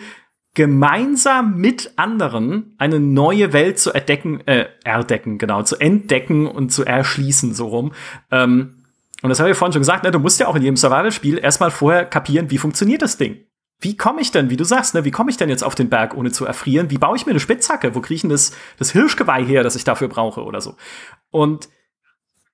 [0.55, 6.85] gemeinsam mit anderen eine neue Welt zu erdecken, äh, erdecken, genau, zu entdecken und zu
[6.85, 7.93] erschließen, so rum.
[8.31, 8.85] Ähm,
[9.23, 11.39] und das habe ich vorhin schon gesagt, ne, du musst ja auch in jedem Survival-Spiel
[11.39, 13.45] erstmal vorher kapieren, wie funktioniert das Ding
[13.81, 15.89] wie komme ich denn, wie du sagst, ne, wie komme ich denn jetzt auf den
[15.89, 16.91] Berg, ohne zu erfrieren?
[16.91, 17.95] Wie baue ich mir eine Spitzhacke?
[17.95, 20.77] Wo kriege ich denn das, das Hirschgeweih her, das ich dafür brauche oder so?
[21.31, 21.69] Und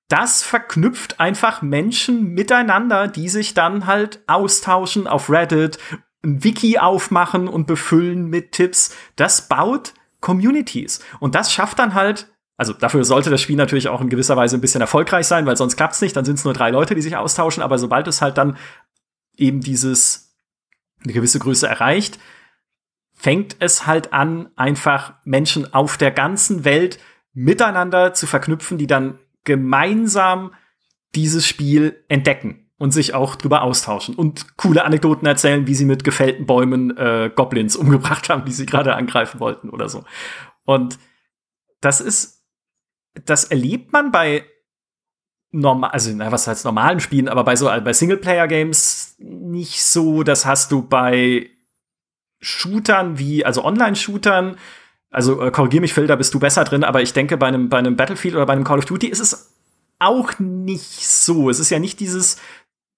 [0.07, 5.79] das verknüpft einfach Menschen miteinander, die sich dann halt austauschen auf Reddit,
[6.23, 8.95] ein Wiki aufmachen und befüllen mit Tipps.
[9.17, 11.01] Das baut Communities.
[11.19, 14.57] Und das schafft dann halt, also dafür sollte das Spiel natürlich auch in gewisser Weise
[14.57, 17.01] ein bisschen erfolgreich sein, weil sonst klappt's nicht, dann sind es nur drei Leute, die
[17.01, 18.57] sich austauschen, aber sobald es halt dann
[19.35, 20.26] eben dieses
[21.03, 22.19] eine gewisse Größe erreicht,
[23.13, 26.99] fängt es halt an, einfach Menschen auf der ganzen Welt
[27.33, 30.53] miteinander zu verknüpfen, die dann gemeinsam
[31.15, 36.03] dieses Spiel entdecken und sich auch drüber austauschen und coole Anekdoten erzählen, wie sie mit
[36.03, 40.03] gefällten Bäumen äh, Goblins umgebracht haben, die sie gerade angreifen wollten oder so.
[40.63, 40.99] Und
[41.81, 42.45] das ist,
[43.25, 44.45] das erlebt man bei
[45.51, 50.23] normal, also na, was heißt normalen Spielen, aber bei so bei Singleplayer-Games nicht so.
[50.23, 51.49] Das hast du bei
[52.39, 54.57] Shootern wie, also Online-Shootern,
[55.09, 57.69] also äh, korrigier mich, Phil, da bist du besser drin, aber ich denke, bei einem,
[57.69, 59.53] bei einem Battlefield oder bei einem Call of Duty ist es
[59.99, 61.49] auch nicht so.
[61.49, 62.37] Es ist ja nicht dieses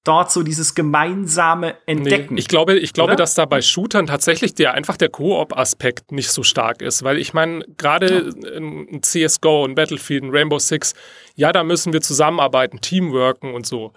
[0.10, 2.34] dort so dieses gemeinsame Entdecken.
[2.34, 6.32] Nee, ich glaube, ich glaube, dass da bei Shootern tatsächlich der einfach der Koop-Aspekt nicht
[6.32, 8.58] so stark ist, weil ich meine, gerade ja.
[8.58, 10.96] ein CSGO, ein Battlefield, ein Rainbow Six,
[11.36, 13.94] ja, da müssen wir zusammenarbeiten, Teamworken und so,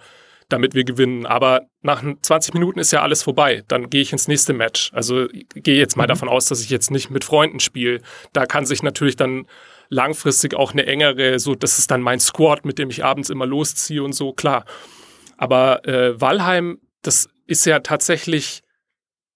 [0.49, 1.25] damit wir gewinnen.
[1.25, 3.63] Aber nach 20 Minuten ist ja alles vorbei.
[3.67, 4.91] Dann gehe ich ins nächste Match.
[4.93, 6.09] Also gehe jetzt mal mhm.
[6.09, 8.01] davon aus, dass ich jetzt nicht mit Freunden spiele.
[8.33, 9.47] Da kann sich natürlich dann
[9.89, 13.47] langfristig auch eine engere, so, das ist dann mein Squad, mit dem ich abends immer
[13.47, 14.65] losziehe und so, klar.
[15.43, 18.63] Aber äh, Valheim, das ist ja tatsächlich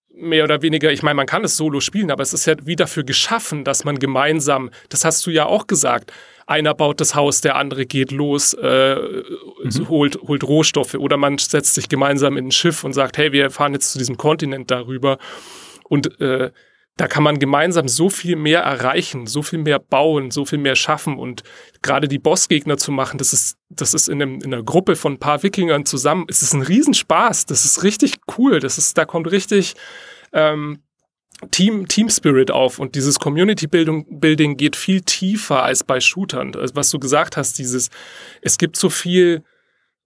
[0.10, 2.78] mehr oder weniger, ich meine, man kann es solo spielen, aber es ist ja wie
[2.78, 6.14] dafür geschaffen, dass man gemeinsam, das hast du ja auch gesagt,
[6.46, 9.90] einer baut das Haus, der andere geht los, äh, mhm.
[9.90, 13.52] holt, holt Rohstoffe oder man setzt sich gemeinsam in ein Schiff und sagt, hey, wir
[13.52, 15.18] fahren jetzt zu diesem Kontinent darüber.
[15.90, 16.52] Und äh,
[16.98, 20.76] da kann man gemeinsam so viel mehr erreichen, so viel mehr bauen, so viel mehr
[20.76, 21.44] schaffen und
[21.84, 25.14] gerade die Bossgegner zu machen, das ist, das ist in, einem, in einer Gruppe von
[25.14, 29.06] ein paar Wikingern zusammen, es ist ein Riesenspaß, das ist richtig cool, das ist, da
[29.06, 29.76] kommt richtig
[30.34, 30.80] ähm,
[31.52, 36.56] Team, Team Spirit auf und dieses Community Building, Building geht viel tiefer als bei Shootern.
[36.56, 37.92] Also was du gesagt hast, dieses,
[38.42, 39.44] es gibt so viel,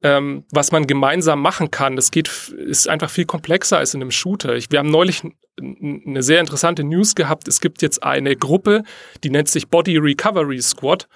[0.04, 1.96] ähm, was man gemeinsam machen kann.
[1.96, 4.56] Das geht, ist einfach viel komplexer als in einem Shooter.
[4.56, 5.22] Ich, wir haben neulich
[5.60, 7.48] eine sehr interessante News gehabt.
[7.48, 8.84] Es gibt jetzt eine Gruppe,
[9.24, 11.08] die nennt sich Body Recovery Squad.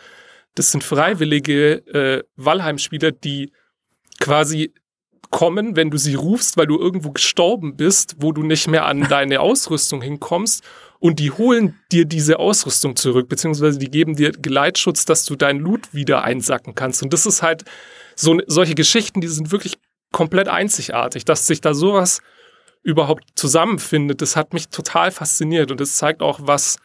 [0.54, 3.52] Das sind freiwillige äh, Valheim-Spieler, die
[4.20, 4.74] quasi
[5.32, 9.08] kommen, wenn du sie rufst, weil du irgendwo gestorben bist, wo du nicht mehr an
[9.10, 10.64] deine Ausrüstung hinkommst.
[11.00, 15.60] Und die holen dir diese Ausrüstung zurück, beziehungsweise die geben dir Geleitschutz, dass du deinen
[15.60, 17.04] Loot wieder einsacken kannst.
[17.04, 17.66] Und das ist halt
[18.16, 19.78] so solche Geschichten, die sind wirklich
[20.12, 22.22] komplett einzigartig, dass sich da sowas
[22.84, 24.22] überhaupt zusammenfindet.
[24.22, 26.78] Das hat mich total fasziniert und das zeigt auch, was,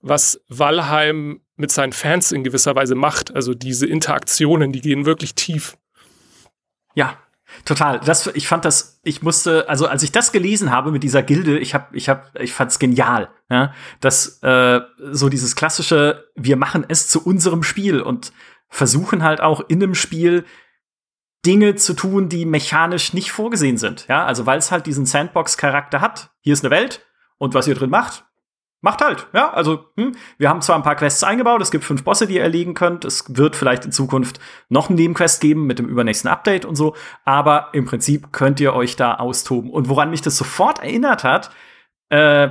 [0.00, 3.34] was Valheim mit seinen Fans in gewisser Weise macht.
[3.34, 5.76] Also diese Interaktionen, die gehen wirklich tief.
[6.94, 7.18] Ja,
[7.64, 8.00] Total.
[8.00, 11.58] Das, ich fand das, ich musste, also als ich das gelesen habe mit dieser Gilde,
[11.58, 14.80] ich habe, ich habe, ich fand's genial, ja, dass äh,
[15.12, 18.32] so dieses klassische, wir machen es zu unserem Spiel und
[18.68, 20.44] versuchen halt auch in einem Spiel
[21.44, 26.00] Dinge zu tun, die mechanisch nicht vorgesehen sind, ja, also weil es halt diesen Sandbox-Charakter
[26.00, 26.30] hat.
[26.40, 27.06] Hier ist eine Welt
[27.38, 28.24] und was ihr drin macht,
[28.80, 29.52] macht halt, ja.
[29.52, 32.42] Also, hm, wir haben zwar ein paar Quests eingebaut, es gibt fünf Bosse, die ihr
[32.42, 33.04] erlegen könnt.
[33.04, 36.94] Es wird vielleicht in Zukunft noch einen Nebenquest geben mit dem übernächsten Update und so,
[37.24, 39.70] aber im Prinzip könnt ihr euch da austoben.
[39.70, 41.50] Und woran mich das sofort erinnert hat,
[42.10, 42.50] äh,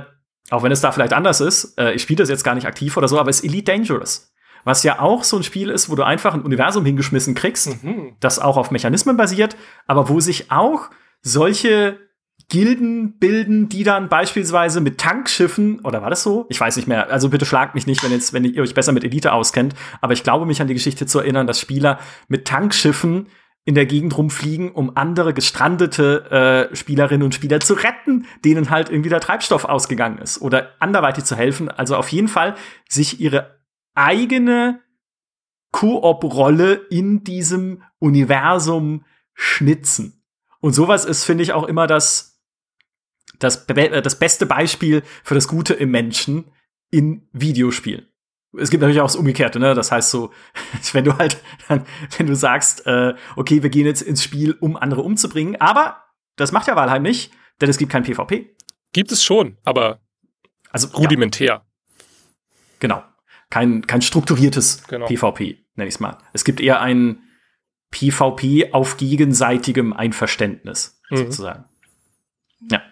[0.50, 2.96] auch wenn es da vielleicht anders ist, äh, ich spiele das jetzt gar nicht aktiv
[2.96, 4.32] oder so, aber es ist Elite Dangerous.
[4.66, 8.16] Was ja auch so ein Spiel ist, wo du einfach ein Universum hingeschmissen kriegst, mhm.
[8.18, 9.56] das auch auf Mechanismen basiert,
[9.86, 10.90] aber wo sich auch
[11.22, 12.00] solche
[12.48, 16.46] Gilden bilden, die dann beispielsweise mit Tankschiffen, oder war das so?
[16.48, 17.08] Ich weiß nicht mehr.
[17.12, 19.76] Also bitte schlagt mich nicht, wenn jetzt, wenn ihr euch besser mit Elite auskennt.
[20.00, 23.28] Aber ich glaube mich an die Geschichte zu erinnern, dass Spieler mit Tankschiffen
[23.64, 28.90] in der Gegend rumfliegen, um andere gestrandete äh, Spielerinnen und Spieler zu retten, denen halt
[28.90, 31.68] irgendwie der Treibstoff ausgegangen ist oder anderweitig zu helfen.
[31.68, 32.56] Also auf jeden Fall
[32.88, 33.55] sich ihre
[33.96, 34.80] eigene
[35.72, 40.24] Koop-Rolle in diesem Universum schnitzen.
[40.60, 42.36] Und sowas ist, finde ich, auch immer das
[43.38, 46.44] das, äh, das beste Beispiel für das Gute im Menschen
[46.90, 48.06] in Videospielen.
[48.58, 49.74] Es gibt natürlich auch das Umgekehrte, ne?
[49.74, 50.32] Das heißt so,
[50.92, 55.02] wenn du halt, wenn du sagst, äh, okay, wir gehen jetzt ins Spiel, um andere
[55.02, 56.02] umzubringen, aber
[56.36, 58.54] das macht ja Wahlheim nicht, denn es gibt kein PvP.
[58.92, 60.00] Gibt es schon, aber
[60.70, 61.46] also rudimentär.
[61.46, 61.66] Ja.
[62.78, 63.02] Genau.
[63.50, 65.06] Kein, kein strukturiertes genau.
[65.06, 66.18] PvP, nenne ich es mal.
[66.32, 67.20] Es gibt eher ein
[67.90, 71.16] PvP auf gegenseitigem Einverständnis, mhm.
[71.16, 71.64] sozusagen.
[72.70, 72.82] Ja.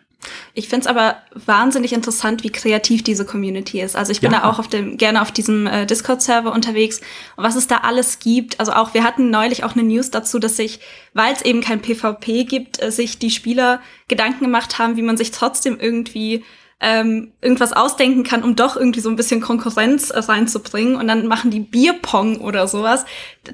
[0.55, 3.97] Ich finde es aber wahnsinnig interessant, wie kreativ diese Community ist.
[3.97, 4.41] Also ich bin ja.
[4.41, 7.01] da auch auf dem, gerne auf diesem äh, Discord-Server unterwegs
[7.37, 8.61] und was es da alles gibt.
[8.61, 10.81] Also auch, wir hatten neulich auch eine News dazu, dass sich,
[11.13, 15.17] weil es eben kein PvP gibt, äh, sich die Spieler Gedanken gemacht haben, wie man
[15.17, 16.45] sich trotzdem irgendwie
[16.81, 20.97] ähm, irgendwas ausdenken kann, um doch irgendwie so ein bisschen Konkurrenz reinzubringen.
[20.97, 23.05] Und dann machen die Bierpong oder sowas.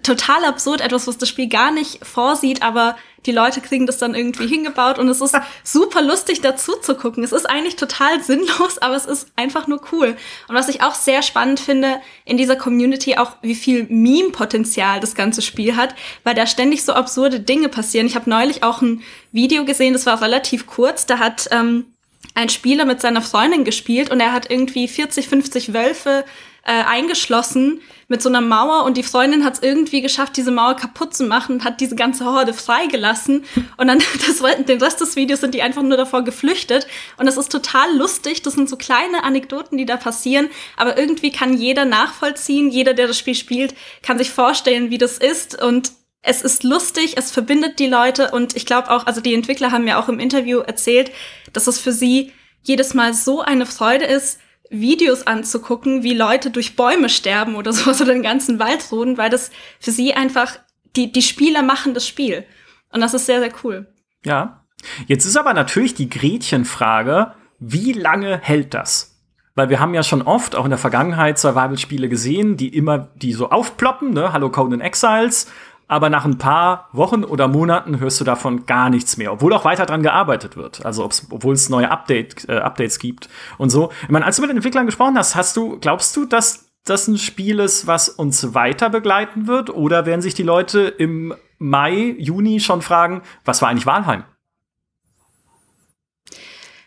[0.03, 2.97] Total absurd, etwas, was das Spiel gar nicht vorsieht, aber
[3.27, 7.23] die Leute kriegen das dann irgendwie hingebaut und es ist super lustig dazu zu gucken.
[7.23, 10.17] Es ist eigentlich total sinnlos, aber es ist einfach nur cool.
[10.49, 15.15] Und was ich auch sehr spannend finde in dieser Community, auch wie viel Meme-Potenzial das
[15.15, 15.95] ganze Spiel hat,
[16.25, 18.07] weil da ständig so absurde Dinge passieren.
[18.07, 19.03] Ich habe neulich auch ein
[19.33, 21.87] Video gesehen, das war relativ kurz, da hat ähm,
[22.35, 26.25] ein Spieler mit seiner Freundin gespielt und er hat irgendwie 40, 50 Wölfe
[26.65, 30.75] äh, eingeschlossen mit so einer Mauer und die Freundin hat es irgendwie geschafft, diese Mauer
[30.75, 33.45] kaputt zu machen und hat diese ganze Horde freigelassen.
[33.77, 36.87] Und dann das, den Rest des Videos sind die einfach nur davor geflüchtet.
[37.17, 41.31] Und das ist total lustig, das sind so kleine Anekdoten, die da passieren, aber irgendwie
[41.31, 45.63] kann jeder nachvollziehen, jeder, der das Spiel spielt, kann sich vorstellen, wie das ist.
[45.63, 45.93] Und
[46.23, 49.85] es ist lustig, es verbindet die Leute und ich glaube auch, also die Entwickler haben
[49.85, 51.11] mir auch im Interview erzählt,
[51.53, 56.77] dass es für sie jedes Mal so eine Freude ist, Videos anzugucken, wie Leute durch
[56.77, 59.51] Bäume sterben oder sowas oder den ganzen Wald roden, weil das
[59.81, 60.59] für sie einfach,
[60.95, 62.45] die, die Spieler machen das Spiel.
[62.93, 63.93] Und das ist sehr, sehr cool.
[64.25, 64.65] Ja.
[65.07, 69.11] Jetzt ist aber natürlich die Gretchenfrage, wie lange hält das?
[69.55, 73.33] Weil wir haben ja schon oft, auch in der Vergangenheit, Survival-Spiele gesehen, die immer, die
[73.33, 74.33] so aufploppen, ne?
[74.33, 75.49] Hallo Conan Exiles,
[75.91, 79.65] aber nach ein paar Wochen oder Monaten hörst du davon gar nichts mehr, obwohl auch
[79.65, 80.87] weiter dran gearbeitet wird.
[80.87, 83.29] Also obwohl es neue Update, äh, Updates gibt
[83.59, 83.91] und so.
[84.03, 87.09] Ich meine, als du mit den Entwicklern gesprochen hast, hast du, glaubst du, dass das
[87.09, 89.71] ein Spiel ist, was uns weiter begleiten wird?
[89.71, 94.23] Oder werden sich die Leute im Mai, Juni schon fragen, was war eigentlich Walheim?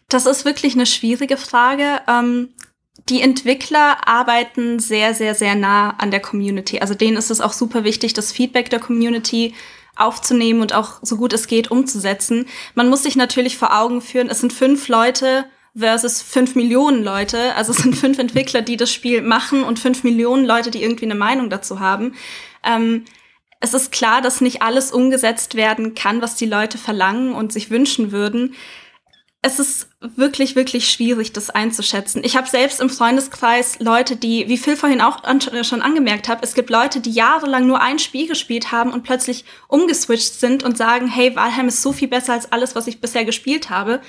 [0.07, 1.99] Das ist wirklich eine schwierige Frage.
[2.07, 2.49] Ähm,
[3.09, 6.79] die Entwickler arbeiten sehr, sehr, sehr nah an der Community.
[6.79, 9.53] Also denen ist es auch super wichtig, das Feedback der Community
[9.95, 12.47] aufzunehmen und auch so gut es geht umzusetzen.
[12.75, 17.55] Man muss sich natürlich vor Augen führen, es sind fünf Leute versus fünf Millionen Leute.
[17.55, 21.05] Also es sind fünf Entwickler, die das Spiel machen und fünf Millionen Leute, die irgendwie
[21.05, 22.15] eine Meinung dazu haben.
[22.63, 23.05] Ähm,
[23.59, 27.69] es ist klar, dass nicht alles umgesetzt werden kann, was die Leute verlangen und sich
[27.69, 28.55] wünschen würden
[29.45, 32.23] es ist wirklich, wirklich schwierig, das einzuschätzen.
[32.23, 36.39] Ich habe selbst im Freundeskreis Leute, die, wie Phil vorhin auch an, schon angemerkt hat,
[36.41, 40.77] es gibt Leute, die jahrelang nur ein Spiel gespielt haben und plötzlich umgeswitcht sind und
[40.77, 44.01] sagen, hey, Valheim ist so viel besser als alles, was ich bisher gespielt habe.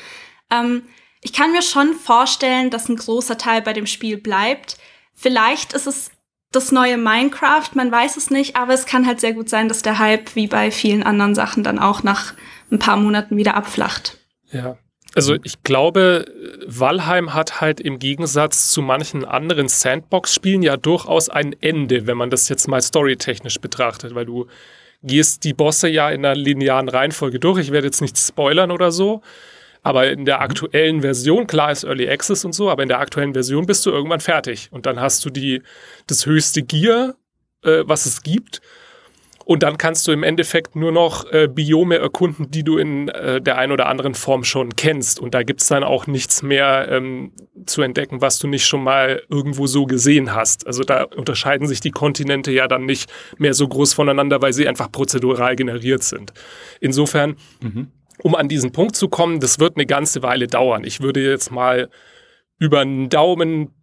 [0.52, 0.84] Ähm,
[1.20, 4.76] ich kann mir schon vorstellen, dass ein großer Teil bei dem Spiel bleibt.
[5.14, 6.12] Vielleicht ist es
[6.52, 9.82] das neue Minecraft, man weiß es nicht, aber es kann halt sehr gut sein, dass
[9.82, 12.34] der Hype wie bei vielen anderen Sachen dann auch nach
[12.70, 14.18] ein paar Monaten wieder abflacht.
[14.52, 14.76] Ja,
[15.14, 16.24] also ich glaube,
[16.66, 22.30] Valheim hat halt im Gegensatz zu manchen anderen Sandbox-Spielen ja durchaus ein Ende, wenn man
[22.30, 24.46] das jetzt mal storytechnisch betrachtet, weil du
[25.02, 27.60] gehst die Bosse ja in einer linearen Reihenfolge durch.
[27.60, 29.22] Ich werde jetzt nichts spoilern oder so,
[29.82, 33.34] aber in der aktuellen Version, klar ist Early Access und so, aber in der aktuellen
[33.34, 34.68] Version bist du irgendwann fertig.
[34.72, 35.62] Und dann hast du die
[36.06, 37.14] das höchste Gear,
[37.62, 38.62] äh, was es gibt
[39.44, 43.42] und dann kannst du im Endeffekt nur noch äh, Biome erkunden, die du in äh,
[43.42, 45.20] der einen oder anderen Form schon kennst.
[45.20, 47.32] Und da gibt's dann auch nichts mehr ähm,
[47.66, 50.66] zu entdecken, was du nicht schon mal irgendwo so gesehen hast.
[50.66, 54.66] Also da unterscheiden sich die Kontinente ja dann nicht mehr so groß voneinander, weil sie
[54.66, 56.32] einfach prozedural generiert sind.
[56.80, 57.88] Insofern, mhm.
[58.22, 60.84] um an diesen Punkt zu kommen, das wird eine ganze Weile dauern.
[60.84, 61.90] Ich würde jetzt mal
[62.58, 63.74] über einen Daumen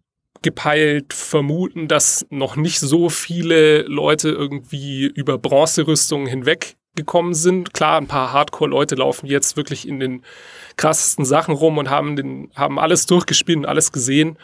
[0.42, 7.72] gepeilt vermuten, dass noch nicht so viele Leute irgendwie über Bronzerüstungen hinweggekommen sind.
[7.72, 10.22] Klar, ein paar Hardcore-Leute laufen jetzt wirklich in den
[10.76, 14.36] krassesten Sachen rum und haben, den, haben alles durchgespielt und alles gesehen.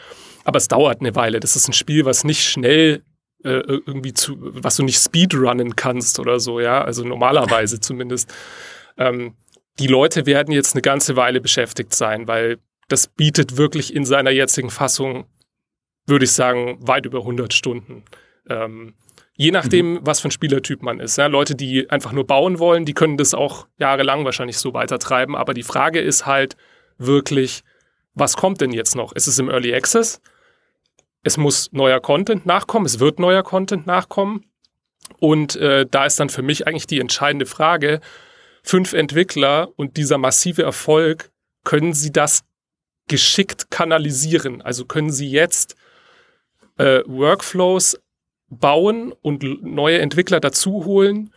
[0.44, 1.40] Aber es dauert eine Weile.
[1.40, 3.02] Das ist ein Spiel, was nicht schnell
[3.44, 6.82] äh, irgendwie zu, was du nicht speedrunnen kannst oder so, ja.
[6.82, 8.32] Also normalerweise zumindest.
[8.96, 9.34] Ähm,
[9.78, 14.30] die Leute werden jetzt eine ganze Weile beschäftigt sein, weil das bietet wirklich in seiner
[14.30, 15.26] jetzigen Fassung
[16.08, 18.04] würde ich sagen, weit über 100 Stunden.
[18.48, 18.94] Ähm,
[19.34, 20.00] je nachdem, mhm.
[20.02, 21.16] was für ein Spielertyp man ist.
[21.16, 25.36] Ja, Leute, die einfach nur bauen wollen, die können das auch jahrelang wahrscheinlich so weitertreiben.
[25.36, 26.56] Aber die Frage ist halt
[26.98, 27.62] wirklich,
[28.14, 29.12] was kommt denn jetzt noch?
[29.12, 30.20] Ist es im Early Access?
[31.22, 34.44] Es muss neuer Content nachkommen, es wird neuer Content nachkommen.
[35.20, 38.00] Und äh, da ist dann für mich eigentlich die entscheidende Frage,
[38.62, 41.30] fünf Entwickler und dieser massive Erfolg,
[41.64, 42.44] können sie das
[43.08, 44.62] geschickt kanalisieren?
[44.62, 45.76] Also können sie jetzt
[46.78, 47.98] äh, Workflows
[48.48, 51.32] bauen und neue Entwickler dazu holen,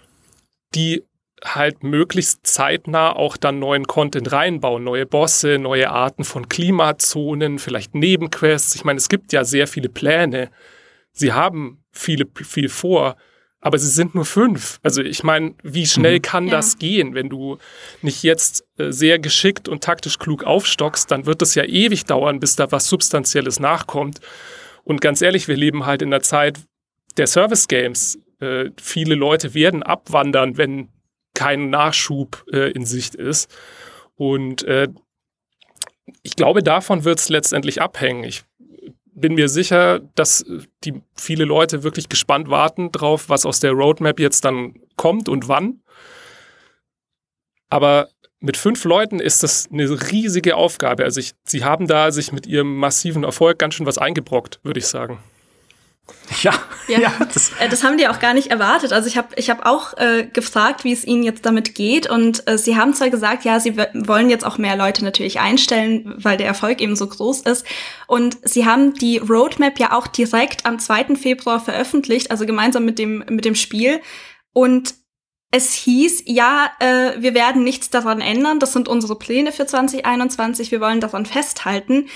[0.73, 1.03] die
[1.43, 7.95] halt möglichst zeitnah auch dann neuen Content reinbauen, neue Bosse, neue Arten von Klimazonen, vielleicht
[7.95, 8.75] Nebenquests.
[8.75, 10.51] Ich meine, es gibt ja sehr viele Pläne.
[11.11, 13.17] Sie haben viele, viel vor,
[13.59, 14.79] aber sie sind nur fünf.
[14.83, 16.21] Also ich meine, wie schnell mhm.
[16.21, 16.51] kann ja.
[16.51, 17.15] das gehen?
[17.15, 17.57] Wenn du
[18.01, 22.39] nicht jetzt äh, sehr geschickt und taktisch klug aufstockst, dann wird es ja ewig dauern,
[22.39, 24.19] bis da was Substanzielles nachkommt.
[24.83, 26.59] Und ganz ehrlich, wir leben halt in der Zeit
[27.17, 28.19] der Service Games.
[28.39, 30.89] Äh, viele Leute werden abwandern, wenn
[31.33, 33.49] kein Nachschub äh, in Sicht ist.
[34.15, 34.87] Und äh,
[36.23, 38.23] ich glaube, davon wird es letztendlich abhängen.
[38.23, 38.43] Ich
[39.13, 40.45] bin mir sicher, dass
[40.83, 45.47] die viele Leute wirklich gespannt warten drauf, was aus der Roadmap jetzt dann kommt und
[45.47, 45.81] wann.
[47.69, 48.09] Aber
[48.41, 51.03] mit fünf Leuten ist das eine riesige Aufgabe.
[51.03, 54.79] Also ich, sie haben da sich mit ihrem massiven Erfolg ganz schön was eingebrockt, würde
[54.79, 55.19] ich sagen.
[56.41, 56.53] Ja,
[56.87, 58.91] ja, ja das, äh, das, haben die auch gar nicht erwartet.
[58.91, 62.09] Also ich habe ich hab auch äh, gefragt, wie es ihnen jetzt damit geht.
[62.09, 66.15] Und äh, sie haben zwar gesagt, ja, sie wollen jetzt auch mehr Leute natürlich einstellen,
[66.17, 67.65] weil der Erfolg eben so groß ist.
[68.07, 71.15] Und sie haben die Roadmap ja auch direkt am 2.
[71.15, 74.01] Februar veröffentlicht, also gemeinsam mit dem, mit dem Spiel.
[74.53, 74.95] Und
[75.51, 80.71] es hieß, ja, äh, wir werden nichts daran ändern, das sind unsere Pläne für 2021,
[80.71, 82.07] wir wollen daran festhalten.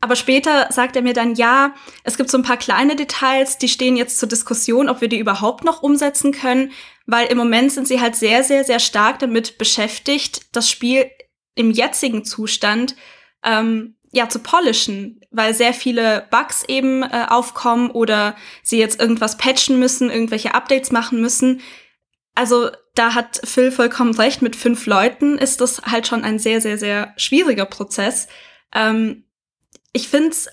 [0.00, 1.74] Aber später sagt er mir dann, ja,
[2.04, 5.18] es gibt so ein paar kleine Details, die stehen jetzt zur Diskussion, ob wir die
[5.18, 6.70] überhaupt noch umsetzen können,
[7.06, 11.10] weil im Moment sind sie halt sehr, sehr, sehr stark damit beschäftigt, das Spiel
[11.54, 12.94] im jetzigen Zustand
[13.42, 19.38] ähm, ja zu polischen, weil sehr viele Bugs eben äh, aufkommen oder sie jetzt irgendwas
[19.38, 21.62] patchen müssen, irgendwelche Updates machen müssen,
[22.36, 26.60] also da hat Phil vollkommen recht, mit fünf Leuten ist das halt schon ein sehr,
[26.60, 28.28] sehr, sehr schwieriger Prozess.
[28.74, 29.24] Ähm,
[29.92, 30.48] ich finde es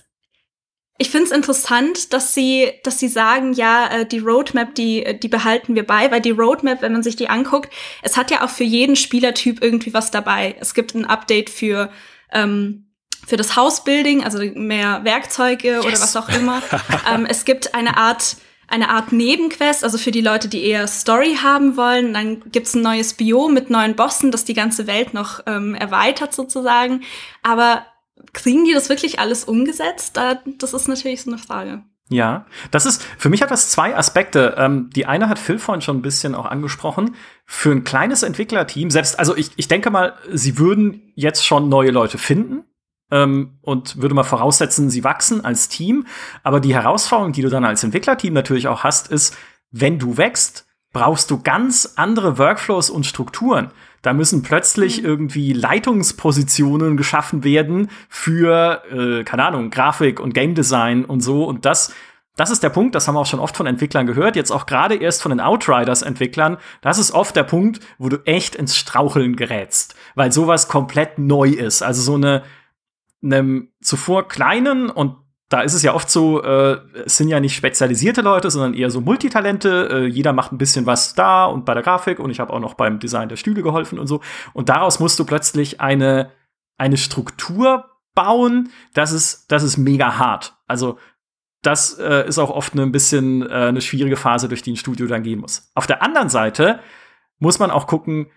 [0.99, 5.27] ich finde es interessant, dass sie, dass sie sagen, ja, äh, die Roadmap, die, die
[5.27, 7.73] behalten wir bei, weil die Roadmap, wenn man sich die anguckt,
[8.03, 10.55] es hat ja auch für jeden Spielertyp irgendwie was dabei.
[10.59, 11.89] Es gibt ein Update für
[12.31, 12.89] ähm,
[13.25, 15.85] für das Housebuilding, also mehr Werkzeuge yes.
[15.85, 16.61] oder was auch immer.
[17.11, 18.37] ähm, es gibt eine Art
[18.73, 22.13] eine Art Nebenquest, also für die Leute, die eher Story haben wollen.
[22.13, 26.33] Dann gibt's ein neues Biom mit neuen Bossen, das die ganze Welt noch ähm, erweitert
[26.33, 27.03] sozusagen.
[27.43, 27.85] Aber
[28.33, 30.19] kriegen die das wirklich alles umgesetzt?
[30.57, 31.83] Das ist natürlich so eine Frage.
[32.09, 34.55] Ja, das ist, für mich hat das zwei Aspekte.
[34.57, 37.15] Ähm, die eine hat Phil vorhin schon ein bisschen auch angesprochen.
[37.45, 41.91] Für ein kleines Entwicklerteam, selbst, also ich, ich denke mal, sie würden jetzt schon neue
[41.91, 42.63] Leute finden
[43.13, 46.05] ähm, und würde mal voraussetzen, sie wachsen als Team.
[46.41, 49.37] Aber die Herausforderung, die du dann als Entwicklerteam natürlich auch hast, ist,
[49.71, 53.71] wenn du wächst, brauchst du ganz andere Workflows und Strukturen.
[54.01, 55.07] Da müssen plötzlich mhm.
[55.07, 61.45] irgendwie Leitungspositionen geschaffen werden für, äh, keine Ahnung, Grafik und Game Design und so.
[61.45, 61.93] Und das,
[62.35, 64.65] das ist der Punkt, das haben wir auch schon oft von Entwicklern gehört, jetzt auch
[64.65, 66.57] gerade erst von den Outriders-Entwicklern.
[66.81, 71.49] Das ist oft der Punkt, wo du echt ins Straucheln gerätst, weil sowas komplett neu
[71.49, 71.83] ist.
[71.83, 72.43] Also so eine,
[73.23, 75.15] einem zuvor kleinen und
[75.49, 78.89] da ist es ja oft so, äh, es sind ja nicht spezialisierte Leute, sondern eher
[78.89, 79.87] so Multitalente.
[79.91, 82.59] Äh, jeder macht ein bisschen was da und bei der Grafik und ich habe auch
[82.59, 84.21] noch beim Design der Stühle geholfen und so.
[84.53, 86.31] Und daraus musst du plötzlich eine,
[86.77, 88.69] eine Struktur bauen.
[88.95, 90.55] Das ist, das ist mega hart.
[90.65, 90.97] Also
[91.61, 95.05] das äh, ist auch oft ein bisschen äh, eine schwierige Phase, durch die ein Studio
[95.05, 95.71] dann gehen muss.
[95.75, 96.79] Auf der anderen Seite
[97.37, 98.31] muss man auch gucken,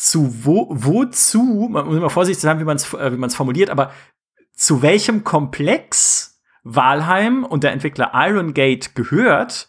[0.00, 3.68] zu wo, wozu, man muss immer vorsichtig sein, wie man es äh, wie man's formuliert,
[3.68, 3.92] aber
[4.54, 9.68] zu welchem Komplex Walheim und der Entwickler Iron Gate gehört.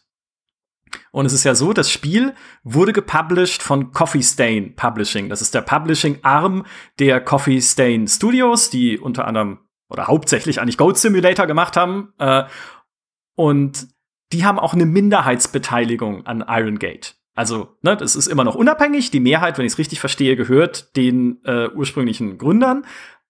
[1.12, 5.28] Und es ist ja so, das Spiel wurde gepublished von Coffee Stain Publishing.
[5.28, 6.66] Das ist der Publishing-Arm
[7.00, 9.60] der Coffee Stain Studios, die unter anderem
[9.90, 12.14] oder hauptsächlich eigentlich Goat Simulator gemacht haben.
[12.20, 12.46] Äh,
[13.36, 13.88] und
[14.32, 17.21] die haben auch eine Minderheitsbeteiligung an Iron Gate.
[17.42, 19.10] Also, ne, das ist immer noch unabhängig.
[19.10, 22.86] Die Mehrheit, wenn ich es richtig verstehe, gehört den äh, ursprünglichen Gründern.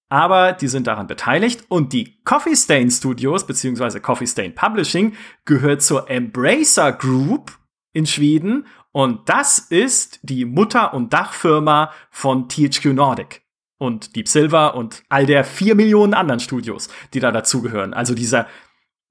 [0.10, 5.14] Aber die sind daran beteiligt und die Coffee Stain Studios beziehungsweise Coffee Stain Publishing
[5.46, 7.58] gehört zur Embracer Group
[7.94, 13.44] in Schweden und das ist die Mutter- und Dachfirma von THQ Nordic
[13.78, 17.94] und Deep Silver und all der vier Millionen anderen Studios, die da dazugehören.
[17.94, 18.46] Also dieser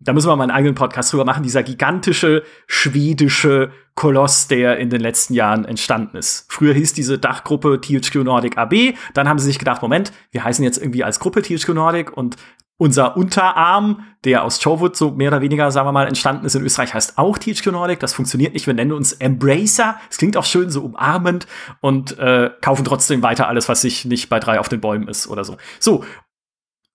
[0.00, 4.88] da müssen wir mal einen eigenen Podcast drüber machen, dieser gigantische schwedische Koloss, der in
[4.88, 6.46] den letzten Jahren entstanden ist.
[6.48, 10.64] Früher hieß diese Dachgruppe THQ Nordic AB, dann haben sie sich gedacht, Moment, wir heißen
[10.64, 12.36] jetzt irgendwie als Gruppe THQ Nordic und
[12.80, 16.64] unser Unterarm, der aus Chowood so mehr oder weniger, sagen wir mal, entstanden ist in
[16.64, 18.00] Österreich, heißt auch THQ Nordic.
[18.00, 18.66] Das funktioniert nicht.
[18.66, 19.96] Wir nennen uns Embracer.
[20.08, 21.46] Es klingt auch schön so umarmend
[21.82, 25.28] und äh, kaufen trotzdem weiter alles, was sich nicht bei drei auf den Bäumen ist
[25.28, 25.58] oder so.
[25.78, 26.06] So.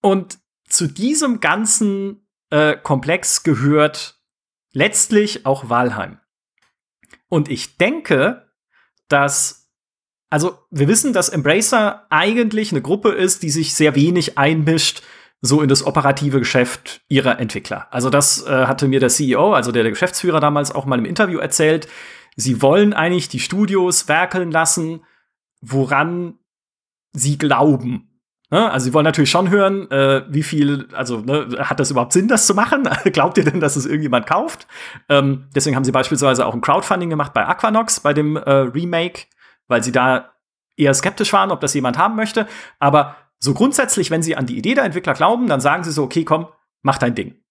[0.01, 2.24] Und zu diesem ganzen
[2.56, 4.18] äh, Komplex gehört
[4.72, 6.20] letztlich auch Walheim.
[7.28, 8.49] Und ich denke,
[9.10, 9.70] dass,
[10.30, 15.03] also wir wissen, dass Embracer eigentlich eine Gruppe ist, die sich sehr wenig einmischt,
[15.41, 17.88] so in das operative Geschäft ihrer Entwickler.
[17.91, 21.06] Also das äh, hatte mir der CEO, also der, der Geschäftsführer damals auch mal im
[21.06, 21.89] Interview erzählt.
[22.38, 25.03] Sie wollen eigentlich die Studios werkeln lassen,
[25.60, 26.39] woran
[27.12, 28.14] sie glauben.
[28.52, 28.72] Ne?
[28.72, 32.28] Also sie wollen natürlich schon hören, äh, wie viel, also ne, hat das überhaupt Sinn,
[32.28, 32.88] das zu machen?
[33.06, 34.68] Glaubt ihr denn, dass es irgendjemand kauft?
[35.10, 39.24] Ähm, deswegen haben sie beispielsweise auch ein Crowdfunding gemacht bei Aquanox, bei dem äh, Remake,
[39.68, 40.32] weil sie da
[40.78, 42.48] eher skeptisch waren, ob das jemand haben möchte.
[42.80, 46.04] Aber so grundsätzlich, wenn sie an die Idee der Entwickler glauben, dann sagen sie so,
[46.04, 46.48] okay, komm,
[46.82, 47.41] mach dein Ding.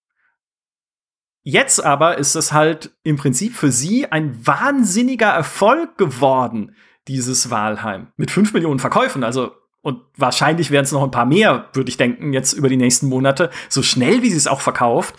[1.43, 6.75] Jetzt aber ist es halt im Prinzip für sie ein wahnsinniger Erfolg geworden,
[7.07, 8.09] dieses Wahlheim.
[8.17, 9.23] Mit fünf Millionen Verkäufen.
[9.25, 9.53] Also
[9.85, 13.07] und wahrscheinlich werden es noch ein paar mehr, würde ich denken, jetzt über die nächsten
[13.07, 15.15] Monate, so schnell wie sie es auch verkauft.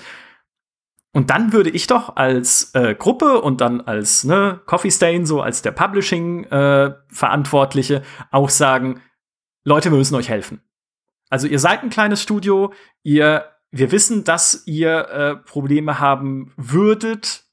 [1.14, 5.42] Und dann würde ich doch als äh, Gruppe und dann als ne, Coffee Stain, so
[5.42, 8.02] als der Publishing-Verantwortliche, äh,
[8.32, 9.02] auch sagen,
[9.64, 10.64] Leute, wir müssen euch helfen.
[11.30, 17.45] Also ihr seid ein kleines Studio, ihr, wir wissen, dass ihr äh, Probleme haben würdet,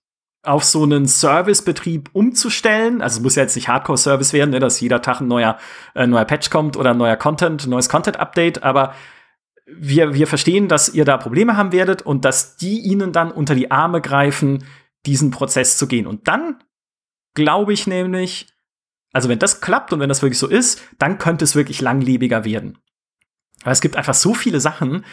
[0.42, 3.00] auf so einen Servicebetrieb umzustellen.
[3.00, 5.56] Also es muss ja jetzt nicht Hardcore-Service werden, ne, dass jeder Tag ein neuer,
[5.94, 8.94] äh, neuer Patch kommt oder ein neuer Content, neues Content-Update, aber
[9.66, 13.54] wir, wir verstehen, dass ihr da Probleme haben werdet und dass die ihnen dann unter
[13.54, 14.64] die Arme greifen,
[15.06, 16.06] diesen Prozess zu gehen.
[16.06, 16.62] Und dann
[17.34, 18.48] glaube ich nämlich,
[19.12, 22.44] also wenn das klappt und wenn das wirklich so ist, dann könnte es wirklich langlebiger
[22.44, 22.78] werden.
[23.62, 25.04] Weil es gibt einfach so viele Sachen,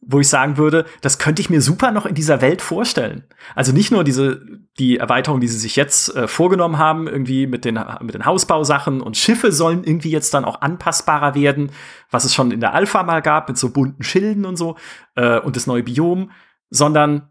[0.00, 3.24] wo ich sagen würde, das könnte ich mir super noch in dieser Welt vorstellen.
[3.54, 4.42] Also nicht nur diese
[4.78, 9.00] die Erweiterung, die sie sich jetzt äh, vorgenommen haben, irgendwie mit den mit den Hausbausachen
[9.00, 11.72] und Schiffe sollen irgendwie jetzt dann auch anpassbarer werden,
[12.10, 14.76] was es schon in der Alpha mal gab mit so bunten Schilden und so
[15.16, 16.30] äh, und das neue Biom.
[16.70, 17.28] sondern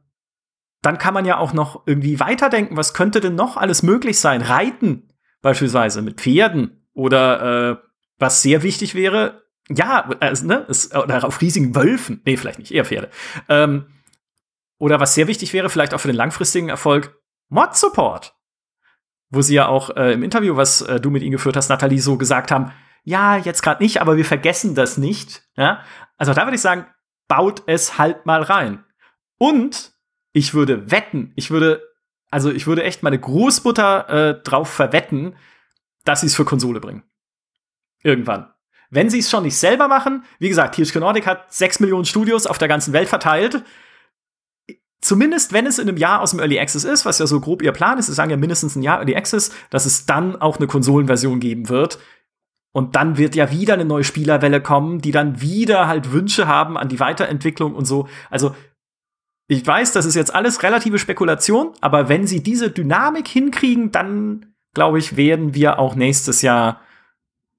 [0.81, 4.41] dann kann man ja auch noch irgendwie weiterdenken, was könnte denn noch alles möglich sein?
[4.41, 5.09] Reiten
[5.41, 7.77] beispielsweise mit Pferden oder äh,
[8.19, 12.71] was sehr wichtig wäre, ja, also, ne, es, oder auf riesigen Wölfen, nee, vielleicht nicht,
[12.71, 13.09] eher Pferde.
[13.49, 13.87] Ähm,
[14.77, 18.35] oder was sehr wichtig wäre, vielleicht auch für den langfristigen Erfolg, Mod-Support.
[19.29, 21.99] Wo sie ja auch äh, im Interview, was äh, du mit ihnen geführt hast, Nathalie,
[21.99, 22.71] so gesagt haben,
[23.03, 25.43] ja, jetzt gerade nicht, aber wir vergessen das nicht.
[25.55, 25.83] Ja?
[26.17, 26.85] Also da würde ich sagen,
[27.27, 28.85] baut es halt mal rein.
[29.37, 29.93] Und
[30.31, 31.81] ich würde wetten, ich würde,
[32.29, 35.35] also ich würde echt meine Großmutter äh, drauf verwetten,
[36.05, 37.03] dass sie es für Konsole bringen.
[38.03, 38.53] Irgendwann.
[38.89, 42.47] Wenn sie es schon nicht selber machen, wie gesagt, THQ Nordic hat sechs Millionen Studios
[42.47, 43.63] auf der ganzen Welt verteilt.
[45.01, 47.61] Zumindest wenn es in einem Jahr aus dem Early Access ist, was ja so grob
[47.61, 50.57] ihr Plan ist, sie sagen ja mindestens ein Jahr Early Access, dass es dann auch
[50.57, 51.99] eine Konsolenversion geben wird.
[52.73, 56.77] Und dann wird ja wieder eine neue Spielerwelle kommen, die dann wieder halt Wünsche haben
[56.77, 58.07] an die Weiterentwicklung und so.
[58.29, 58.55] Also
[59.47, 64.53] ich weiß, das ist jetzt alles relative Spekulation, aber wenn sie diese Dynamik hinkriegen, dann
[64.73, 66.81] glaube ich, werden wir auch nächstes Jahr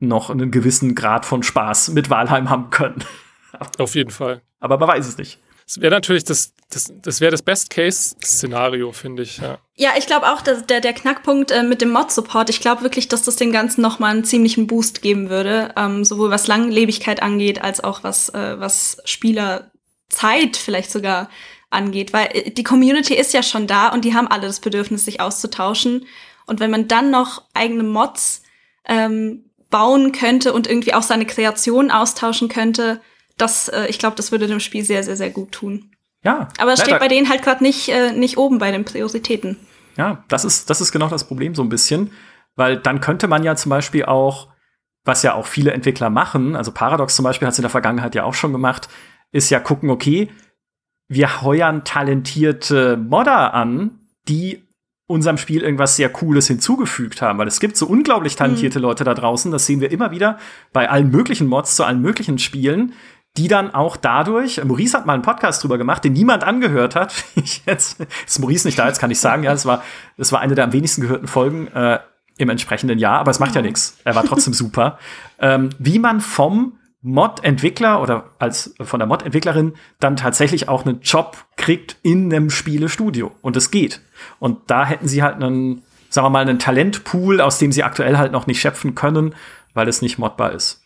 [0.00, 3.04] noch einen gewissen Grad von Spaß mit Walheim haben können.
[3.78, 4.42] Auf jeden Fall.
[4.60, 5.38] Aber man weiß es nicht.
[5.66, 9.38] Das wäre natürlich das, das, das wäre das Best-Case-Szenario, finde ich.
[9.38, 12.82] Ja, ja ich glaube auch, dass der, der Knackpunkt äh, mit dem Mod-Support, ich glaube
[12.82, 17.22] wirklich, dass das dem Ganzen nochmal einen ziemlichen Boost geben würde, ähm, sowohl was Langlebigkeit
[17.22, 21.28] angeht, als auch was, äh, was Spielerzeit vielleicht sogar
[21.68, 25.04] angeht, weil äh, die Community ist ja schon da und die haben alle das Bedürfnis,
[25.04, 26.06] sich auszutauschen.
[26.46, 28.42] Und wenn man dann noch eigene Mods
[28.86, 33.00] ähm, bauen könnte und irgendwie auch seine Kreation austauschen könnte,
[33.36, 35.90] das, äh, ich glaube, das würde dem Spiel sehr, sehr, sehr gut tun.
[36.24, 36.48] Ja.
[36.58, 39.56] Aber es steht bei denen halt gerade nicht, äh, nicht oben bei den Prioritäten.
[39.96, 42.12] Ja, das ist, das ist genau das Problem so ein bisschen,
[42.56, 44.48] weil dann könnte man ja zum Beispiel auch,
[45.04, 48.14] was ja auch viele Entwickler machen, also Paradox zum Beispiel hat es in der Vergangenheit
[48.14, 48.88] ja auch schon gemacht,
[49.30, 50.28] ist ja gucken, okay,
[51.08, 54.67] wir heuern talentierte Modder an, die
[55.08, 58.84] unserem Spiel irgendwas sehr Cooles hinzugefügt haben, weil es gibt so unglaublich talentierte mhm.
[58.84, 60.38] Leute da draußen, das sehen wir immer wieder
[60.72, 62.92] bei allen möglichen Mods zu allen möglichen Spielen,
[63.38, 67.24] die dann auch dadurch, Maurice hat mal einen Podcast drüber gemacht, den niemand angehört hat.
[67.36, 69.82] Ich jetzt ist Maurice nicht da, jetzt kann ich sagen, ja, es war,
[70.18, 72.00] es war eine der am wenigsten gehörten Folgen äh,
[72.36, 73.96] im entsprechenden Jahr, aber es macht ja nichts.
[74.04, 74.98] Er war trotzdem super.
[75.40, 81.46] Ähm, wie man vom Mod-Entwickler oder als von der Mod-Entwicklerin dann tatsächlich auch einen Job
[81.56, 83.32] kriegt in einem Spielestudio.
[83.40, 84.00] Und es geht.
[84.38, 88.18] Und da hätten sie halt einen, sagen wir mal, einen Talentpool, aus dem sie aktuell
[88.18, 89.34] halt noch nicht schöpfen können,
[89.74, 90.82] weil es nicht modbar ist.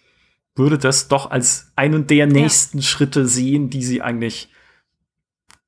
[0.54, 2.84] Würde das doch als einen der nächsten ja.
[2.84, 4.50] Schritte sehen, die sie eigentlich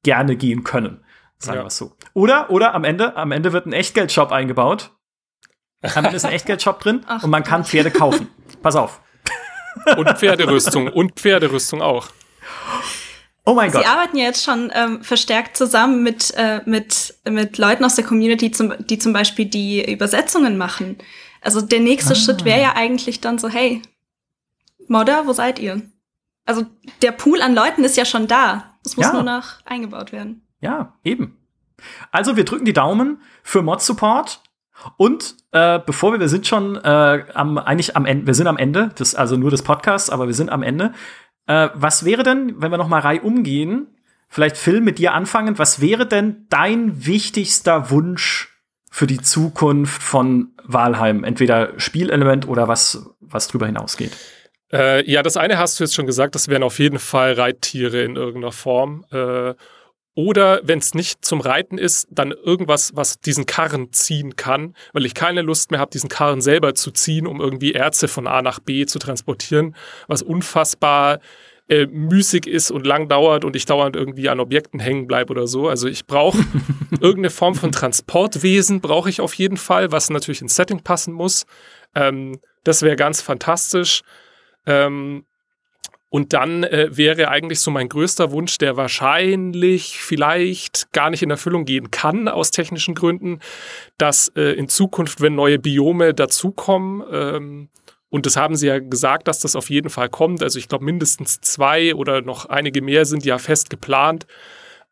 [0.02, 1.02] gerne gehen können.
[1.38, 1.62] Sagen ja.
[1.64, 1.96] wir es so.
[2.12, 4.90] Oder, oder am Ende, am Ende wird ein Echtgeldshop eingebaut.
[5.80, 8.28] Am Ende ist ein Echtgeldshop drin Ach, und man kann Pferde kaufen.
[8.62, 9.00] Pass auf.
[9.96, 10.88] Und Pferderüstung.
[10.88, 12.08] und Pferderüstung auch.
[13.44, 13.82] Oh mein Gott.
[13.82, 18.04] Sie arbeiten ja jetzt schon ähm, verstärkt zusammen mit, äh, mit, mit Leuten aus der
[18.04, 20.96] Community, zum, die zum Beispiel die Übersetzungen machen.
[21.42, 22.16] Also der nächste ah.
[22.16, 23.82] Schritt wäre ja eigentlich dann so, hey,
[24.88, 25.82] Modder, wo seid ihr?
[26.46, 26.64] Also
[27.02, 28.76] der Pool an Leuten ist ja schon da.
[28.84, 29.12] Es muss ja.
[29.12, 30.46] nur noch eingebaut werden.
[30.60, 31.36] Ja, eben.
[32.10, 34.40] Also wir drücken die Daumen für Mod-Support.
[34.96, 38.56] Und äh, bevor wir, wir sind schon äh, am, eigentlich am Ende, wir sind am
[38.56, 40.92] Ende, das, also nur des Podcasts, aber wir sind am Ende.
[41.46, 43.88] Äh, was wäre denn, wenn wir noch mal Reihe umgehen,
[44.28, 48.50] vielleicht Phil mit dir anfangen, was wäre denn dein wichtigster Wunsch
[48.90, 51.24] für die Zukunft von Walheim?
[51.24, 54.12] Entweder Spielelement oder was, was drüber hinausgeht?
[54.72, 58.02] Äh, ja, das eine hast du jetzt schon gesagt, das wären auf jeden Fall Reittiere
[58.02, 59.04] in irgendeiner Form.
[59.12, 59.54] Äh,
[60.14, 65.06] oder wenn es nicht zum Reiten ist, dann irgendwas, was diesen Karren ziehen kann, weil
[65.06, 68.40] ich keine Lust mehr habe, diesen Karren selber zu ziehen, um irgendwie Erze von A
[68.40, 69.74] nach B zu transportieren,
[70.06, 71.18] was unfassbar
[71.68, 75.46] äh, müßig ist und lang dauert und ich dauernd irgendwie an Objekten hängen bleibe oder
[75.46, 75.68] so.
[75.68, 76.38] Also ich brauche
[77.00, 81.46] irgendeine Form von Transportwesen, brauche ich auf jeden Fall, was natürlich ins Setting passen muss.
[81.94, 84.02] Ähm, das wäre ganz fantastisch.
[84.66, 85.24] Ähm,
[86.14, 91.30] und dann äh, wäre eigentlich so mein größter Wunsch, der wahrscheinlich vielleicht gar nicht in
[91.30, 93.40] Erfüllung gehen kann aus technischen Gründen,
[93.98, 97.68] dass äh, in Zukunft, wenn neue Biome dazukommen, ähm,
[98.10, 100.84] und das haben sie ja gesagt, dass das auf jeden Fall kommt, also ich glaube
[100.84, 104.28] mindestens zwei oder noch einige mehr sind ja fest geplant,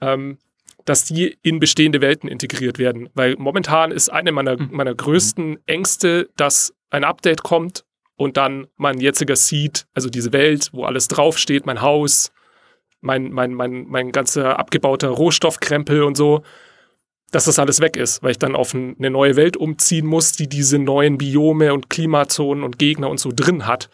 [0.01, 0.39] ähm,
[0.87, 3.11] dass die in bestehende Welten integriert werden.
[3.14, 4.70] Weil momentan ist eine meiner, mhm.
[4.73, 7.85] meiner größten Ängste, dass ein Update kommt
[8.16, 12.32] und dann mein jetziger Seed, also diese Welt, wo alles draufsteht, mein Haus,
[13.00, 16.42] mein, mein, mein, mein ganzer abgebauter Rohstoffkrempel und so,
[17.32, 20.48] dass das alles weg ist, weil ich dann auf eine neue Welt umziehen muss, die
[20.48, 23.88] diese neuen Biome und Klimazonen und Gegner und so drin hat.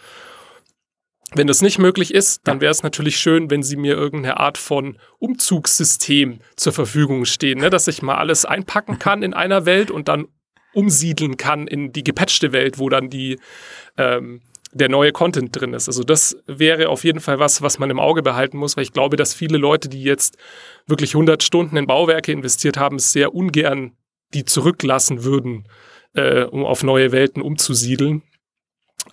[1.35, 4.59] Wenn das nicht möglich ist, dann wäre es natürlich schön, wenn sie mir irgendeine Art
[4.59, 7.71] von Umzugssystem zur Verfügung stehen, ne?
[7.71, 10.29] dass ich mal alles einpacken kann in einer Welt und dann
[10.75, 13.39] umsiedeln kann in die gepatchte Welt, wo dann die
[13.97, 14.43] ähm,
[14.73, 15.89] der neue Content drin ist.
[15.89, 18.93] Also das wäre auf jeden Fall was, was man im Auge behalten muss, weil ich
[18.93, 20.37] glaube, dass viele Leute, die jetzt
[20.87, 23.93] wirklich 100 Stunden in Bauwerke investiert haben, sehr ungern
[24.35, 25.67] die zurücklassen würden,
[26.15, 28.23] äh, um auf neue Welten umzusiedeln.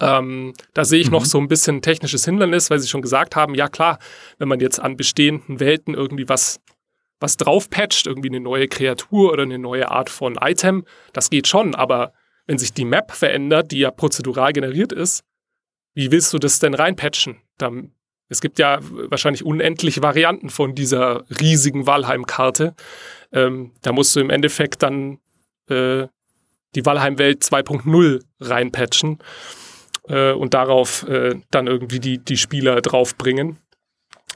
[0.02, 1.14] Ähm, da sehe ich mhm.
[1.14, 4.00] noch so ein bisschen technisches Hindernis, weil Sie schon gesagt haben, ja klar,
[4.38, 6.60] wenn man jetzt an bestehenden Welten irgendwie was,
[7.20, 11.76] was draufpatcht, irgendwie eine neue Kreatur oder eine neue Art von Item, das geht schon,
[11.76, 12.14] aber
[12.46, 15.24] wenn sich die Map verändert, die ja prozedural generiert ist,
[15.94, 17.38] wie willst du das denn reinpatchen?
[17.58, 17.72] Da,
[18.28, 22.76] es gibt ja wahrscheinlich unendlich Varianten von dieser riesigen Valheim-Karte.
[23.32, 25.20] Ähm, da musst du im Endeffekt dann
[25.70, 26.08] äh,
[26.76, 29.20] die Valheim-Welt 2.0 reinpatchen
[30.08, 33.58] äh, und darauf äh, dann irgendwie die, die Spieler draufbringen.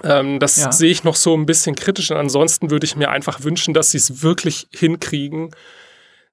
[0.04, 0.72] Ähm, das ja.
[0.72, 2.12] sehe ich noch so ein bisschen kritisch.
[2.12, 5.52] Und ansonsten würde ich mir einfach wünschen, dass sie es wirklich hinkriegen,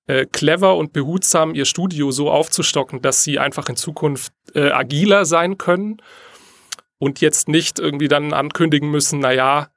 [0.06, 5.24] äh, clever und behutsam ihr Studio so aufzustocken, dass sie einfach in Zukunft äh, agiler
[5.24, 5.96] sein können
[6.98, 9.70] und jetzt nicht irgendwie dann ankündigen müssen, naja,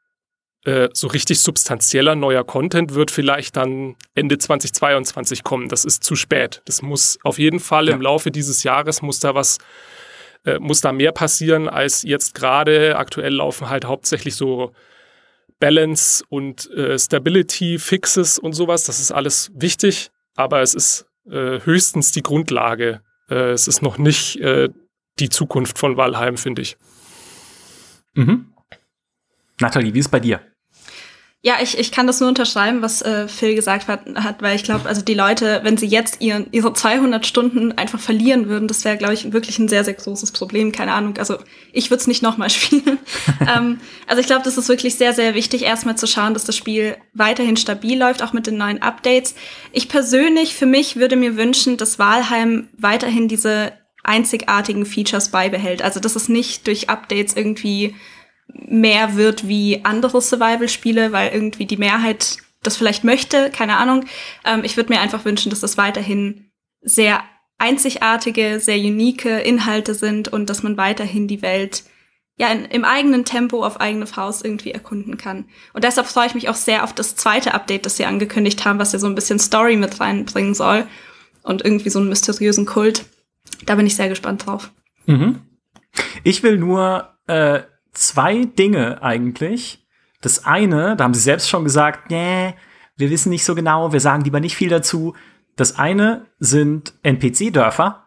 [0.65, 5.69] äh, so richtig substanzieller neuer Content wird vielleicht dann Ende 2022 kommen.
[5.69, 6.61] Das ist zu spät.
[6.65, 7.95] Das muss auf jeden Fall ja.
[7.95, 9.57] im Laufe dieses Jahres muss da was,
[10.45, 12.97] äh, muss da mehr passieren als jetzt gerade.
[12.97, 14.71] Aktuell laufen halt hauptsächlich so
[15.59, 18.83] Balance und äh, Stability Fixes und sowas.
[18.83, 23.01] Das ist alles wichtig aber es ist äh, höchstens die Grundlage.
[23.29, 24.69] Äh, es ist noch nicht äh,
[25.19, 26.77] die Zukunft von Valheim, finde ich.
[28.13, 28.53] Mhm.
[29.59, 30.39] Nathalie, wie ist bei dir?
[31.41, 34.65] Ja, ich, ich kann das nur unterschreiben, was äh, Phil gesagt hat, hat weil ich
[34.65, 38.83] glaube, also die Leute, wenn sie jetzt ihren, ihre 200 Stunden einfach verlieren würden, das
[38.83, 40.73] wäre, glaube ich, wirklich ein sehr, sehr großes Problem.
[40.73, 41.37] Keine Ahnung, also
[41.71, 42.99] ich würde es nicht nochmal spielen.
[43.55, 46.57] ähm, also ich glaube, das ist wirklich sehr, sehr wichtig, erstmal zu schauen, dass das
[46.57, 49.33] Spiel weiterhin stabil läuft, auch mit den neuen Updates.
[49.71, 53.71] Ich persönlich, für mich, würde mir wünschen, dass Walheim weiterhin diese
[54.03, 55.81] einzigartigen Features beibehält.
[55.83, 57.95] Also dass es nicht durch Updates irgendwie
[58.53, 64.05] mehr wird wie andere Survival-Spiele, weil irgendwie die Mehrheit das vielleicht möchte, keine Ahnung.
[64.45, 67.23] Ähm, ich würde mir einfach wünschen, dass das weiterhin sehr
[67.57, 71.83] einzigartige, sehr unique Inhalte sind und dass man weiterhin die Welt
[72.37, 75.45] ja in, im eigenen Tempo auf eigene Faust irgendwie erkunden kann.
[75.73, 78.79] Und deshalb freue ich mich auch sehr auf das zweite Update, das sie angekündigt haben,
[78.79, 80.87] was ja so ein bisschen Story mit reinbringen soll
[81.43, 83.05] und irgendwie so einen mysteriösen Kult.
[83.65, 84.71] Da bin ich sehr gespannt drauf.
[85.05, 85.41] Mhm.
[86.23, 87.61] Ich will nur äh,
[87.93, 89.87] zwei Dinge eigentlich.
[90.21, 92.53] Das eine, da haben sie selbst schon gesagt, nee,
[92.97, 95.15] wir wissen nicht so genau, wir sagen lieber nicht viel dazu.
[95.55, 98.03] Das eine sind NPC-Dörfer,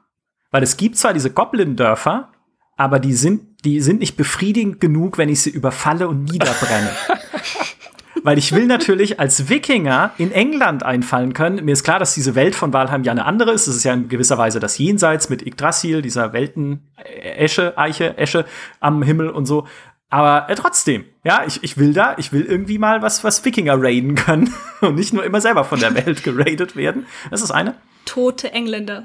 [0.50, 2.30] weil es gibt zwar diese Goblin-Dörfer,
[2.76, 6.90] aber die sind, die sind nicht befriedigend genug, wenn ich sie überfalle und niederbrenne.
[8.22, 11.64] weil ich will natürlich als Wikinger in England einfallen können.
[11.64, 13.66] Mir ist klar, dass diese Welt von Walheim ja eine andere ist.
[13.66, 16.90] Es ist ja in gewisser Weise das Jenseits mit Yggdrasil, dieser Welten
[17.36, 18.44] Esche, Eiche, Esche
[18.80, 19.66] am Himmel und so.
[20.10, 23.76] Aber äh, trotzdem, ja, ich, ich will da, ich will irgendwie mal was, was Wikinger
[23.78, 24.52] raiden können
[24.82, 27.06] und nicht nur immer selber von der Welt geradet werden.
[27.30, 27.74] Das ist eine.
[28.04, 29.04] Tote Engländer.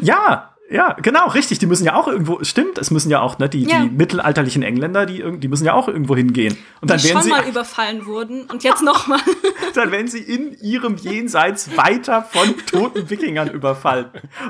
[0.00, 1.60] Ja, ja, genau, richtig.
[1.60, 3.84] Die müssen ja auch irgendwo, stimmt, es müssen ja auch, ne, die, ja.
[3.84, 6.58] die mittelalterlichen Engländer, die, die müssen ja auch irgendwo hingehen.
[6.80, 9.20] Und dann die werden schon sie mal überfallen wurden und jetzt noch mal.
[9.74, 14.06] dann werden sie in ihrem Jenseits weiter von toten Wikingern überfallen.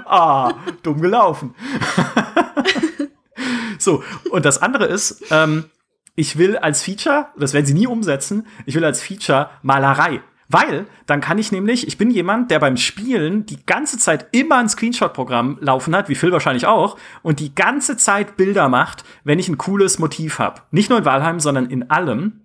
[0.07, 1.55] Ah, dumm gelaufen.
[3.79, 5.67] so, und das andere ist, ähm,
[6.17, 10.23] ich will als Feature, das werden sie nie umsetzen, ich will als Feature Malerei.
[10.49, 14.59] Weil dann kann ich nämlich, ich bin jemand, der beim Spielen die ganze Zeit immer
[14.59, 19.39] ein Screenshot-Programm laufen hat, wie Phil wahrscheinlich auch, und die ganze Zeit Bilder macht, wenn
[19.39, 20.63] ich ein cooles Motiv habe.
[20.71, 22.43] Nicht nur in Walheim, sondern in allem.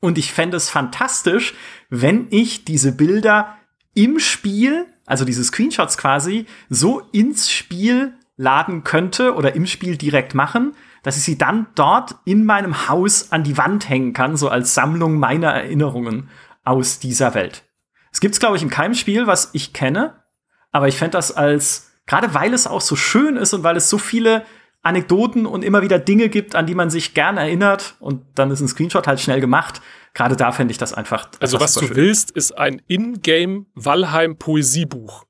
[0.00, 1.54] Und ich fände es fantastisch,
[1.90, 3.56] wenn ich diese Bilder
[3.94, 10.34] im Spiel, also diese Screenshots quasi, so ins Spiel laden könnte oder im Spiel direkt
[10.34, 14.48] machen, dass ich sie dann dort in meinem Haus an die Wand hängen kann, so
[14.48, 16.28] als Sammlung meiner Erinnerungen
[16.68, 17.64] aus dieser Welt.
[18.12, 20.22] Es gibt's, glaube ich, in keinem Spiel, was ich kenne,
[20.70, 23.88] aber ich fände das als, gerade weil es auch so schön ist und weil es
[23.88, 24.44] so viele
[24.82, 28.60] Anekdoten und immer wieder Dinge gibt, an die man sich gern erinnert und dann ist
[28.60, 29.80] ein Screenshot halt schnell gemacht.
[30.12, 31.28] Gerade da fände ich das einfach.
[31.40, 35.24] Also was du willst, ist ein Ingame Valheim Poesiebuch.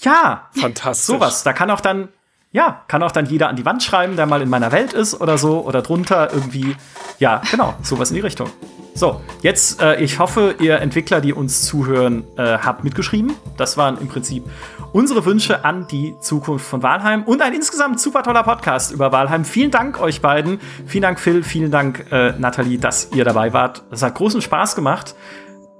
[0.00, 1.06] Ja, fantastisch.
[1.06, 1.44] Sowas.
[1.44, 2.08] Da kann auch dann,
[2.50, 5.20] ja, kann auch dann jeder an die Wand schreiben, der mal in meiner Welt ist
[5.20, 6.76] oder so oder drunter irgendwie.
[7.20, 8.50] Ja, genau, sowas in die Richtung.
[8.94, 13.32] So, jetzt, äh, ich hoffe, ihr Entwickler, die uns zuhören, äh, habt mitgeschrieben.
[13.56, 14.44] Das waren im Prinzip
[14.92, 19.44] unsere Wünsche an die Zukunft von Walheim und ein insgesamt super toller Podcast über Walheim.
[19.44, 20.60] Vielen Dank euch beiden.
[20.86, 21.42] Vielen Dank, Phil.
[21.42, 23.82] Vielen Dank, äh, Nathalie, dass ihr dabei wart.
[23.90, 25.16] Das hat großen Spaß gemacht.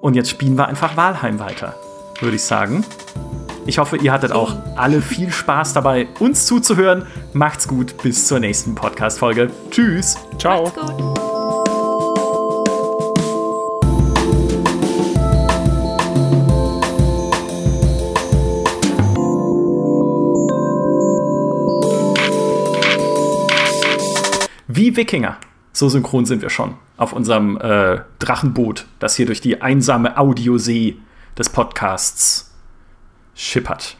[0.01, 1.77] Und jetzt spielen wir einfach Walheim weiter,
[2.21, 2.85] würde ich sagen.
[3.67, 7.07] Ich hoffe, ihr hattet auch alle viel Spaß dabei, uns zuzuhören.
[7.33, 9.51] Macht's gut, bis zur nächsten Podcast-Folge.
[9.71, 10.17] Tschüss.
[10.39, 11.34] Ciao.
[24.85, 25.39] Wie Wikinger.
[25.73, 30.99] So synchron sind wir schon auf unserem äh, Drachenboot, das hier durch die einsame Audiosee
[31.39, 32.55] des Podcasts
[33.35, 33.97] schippert.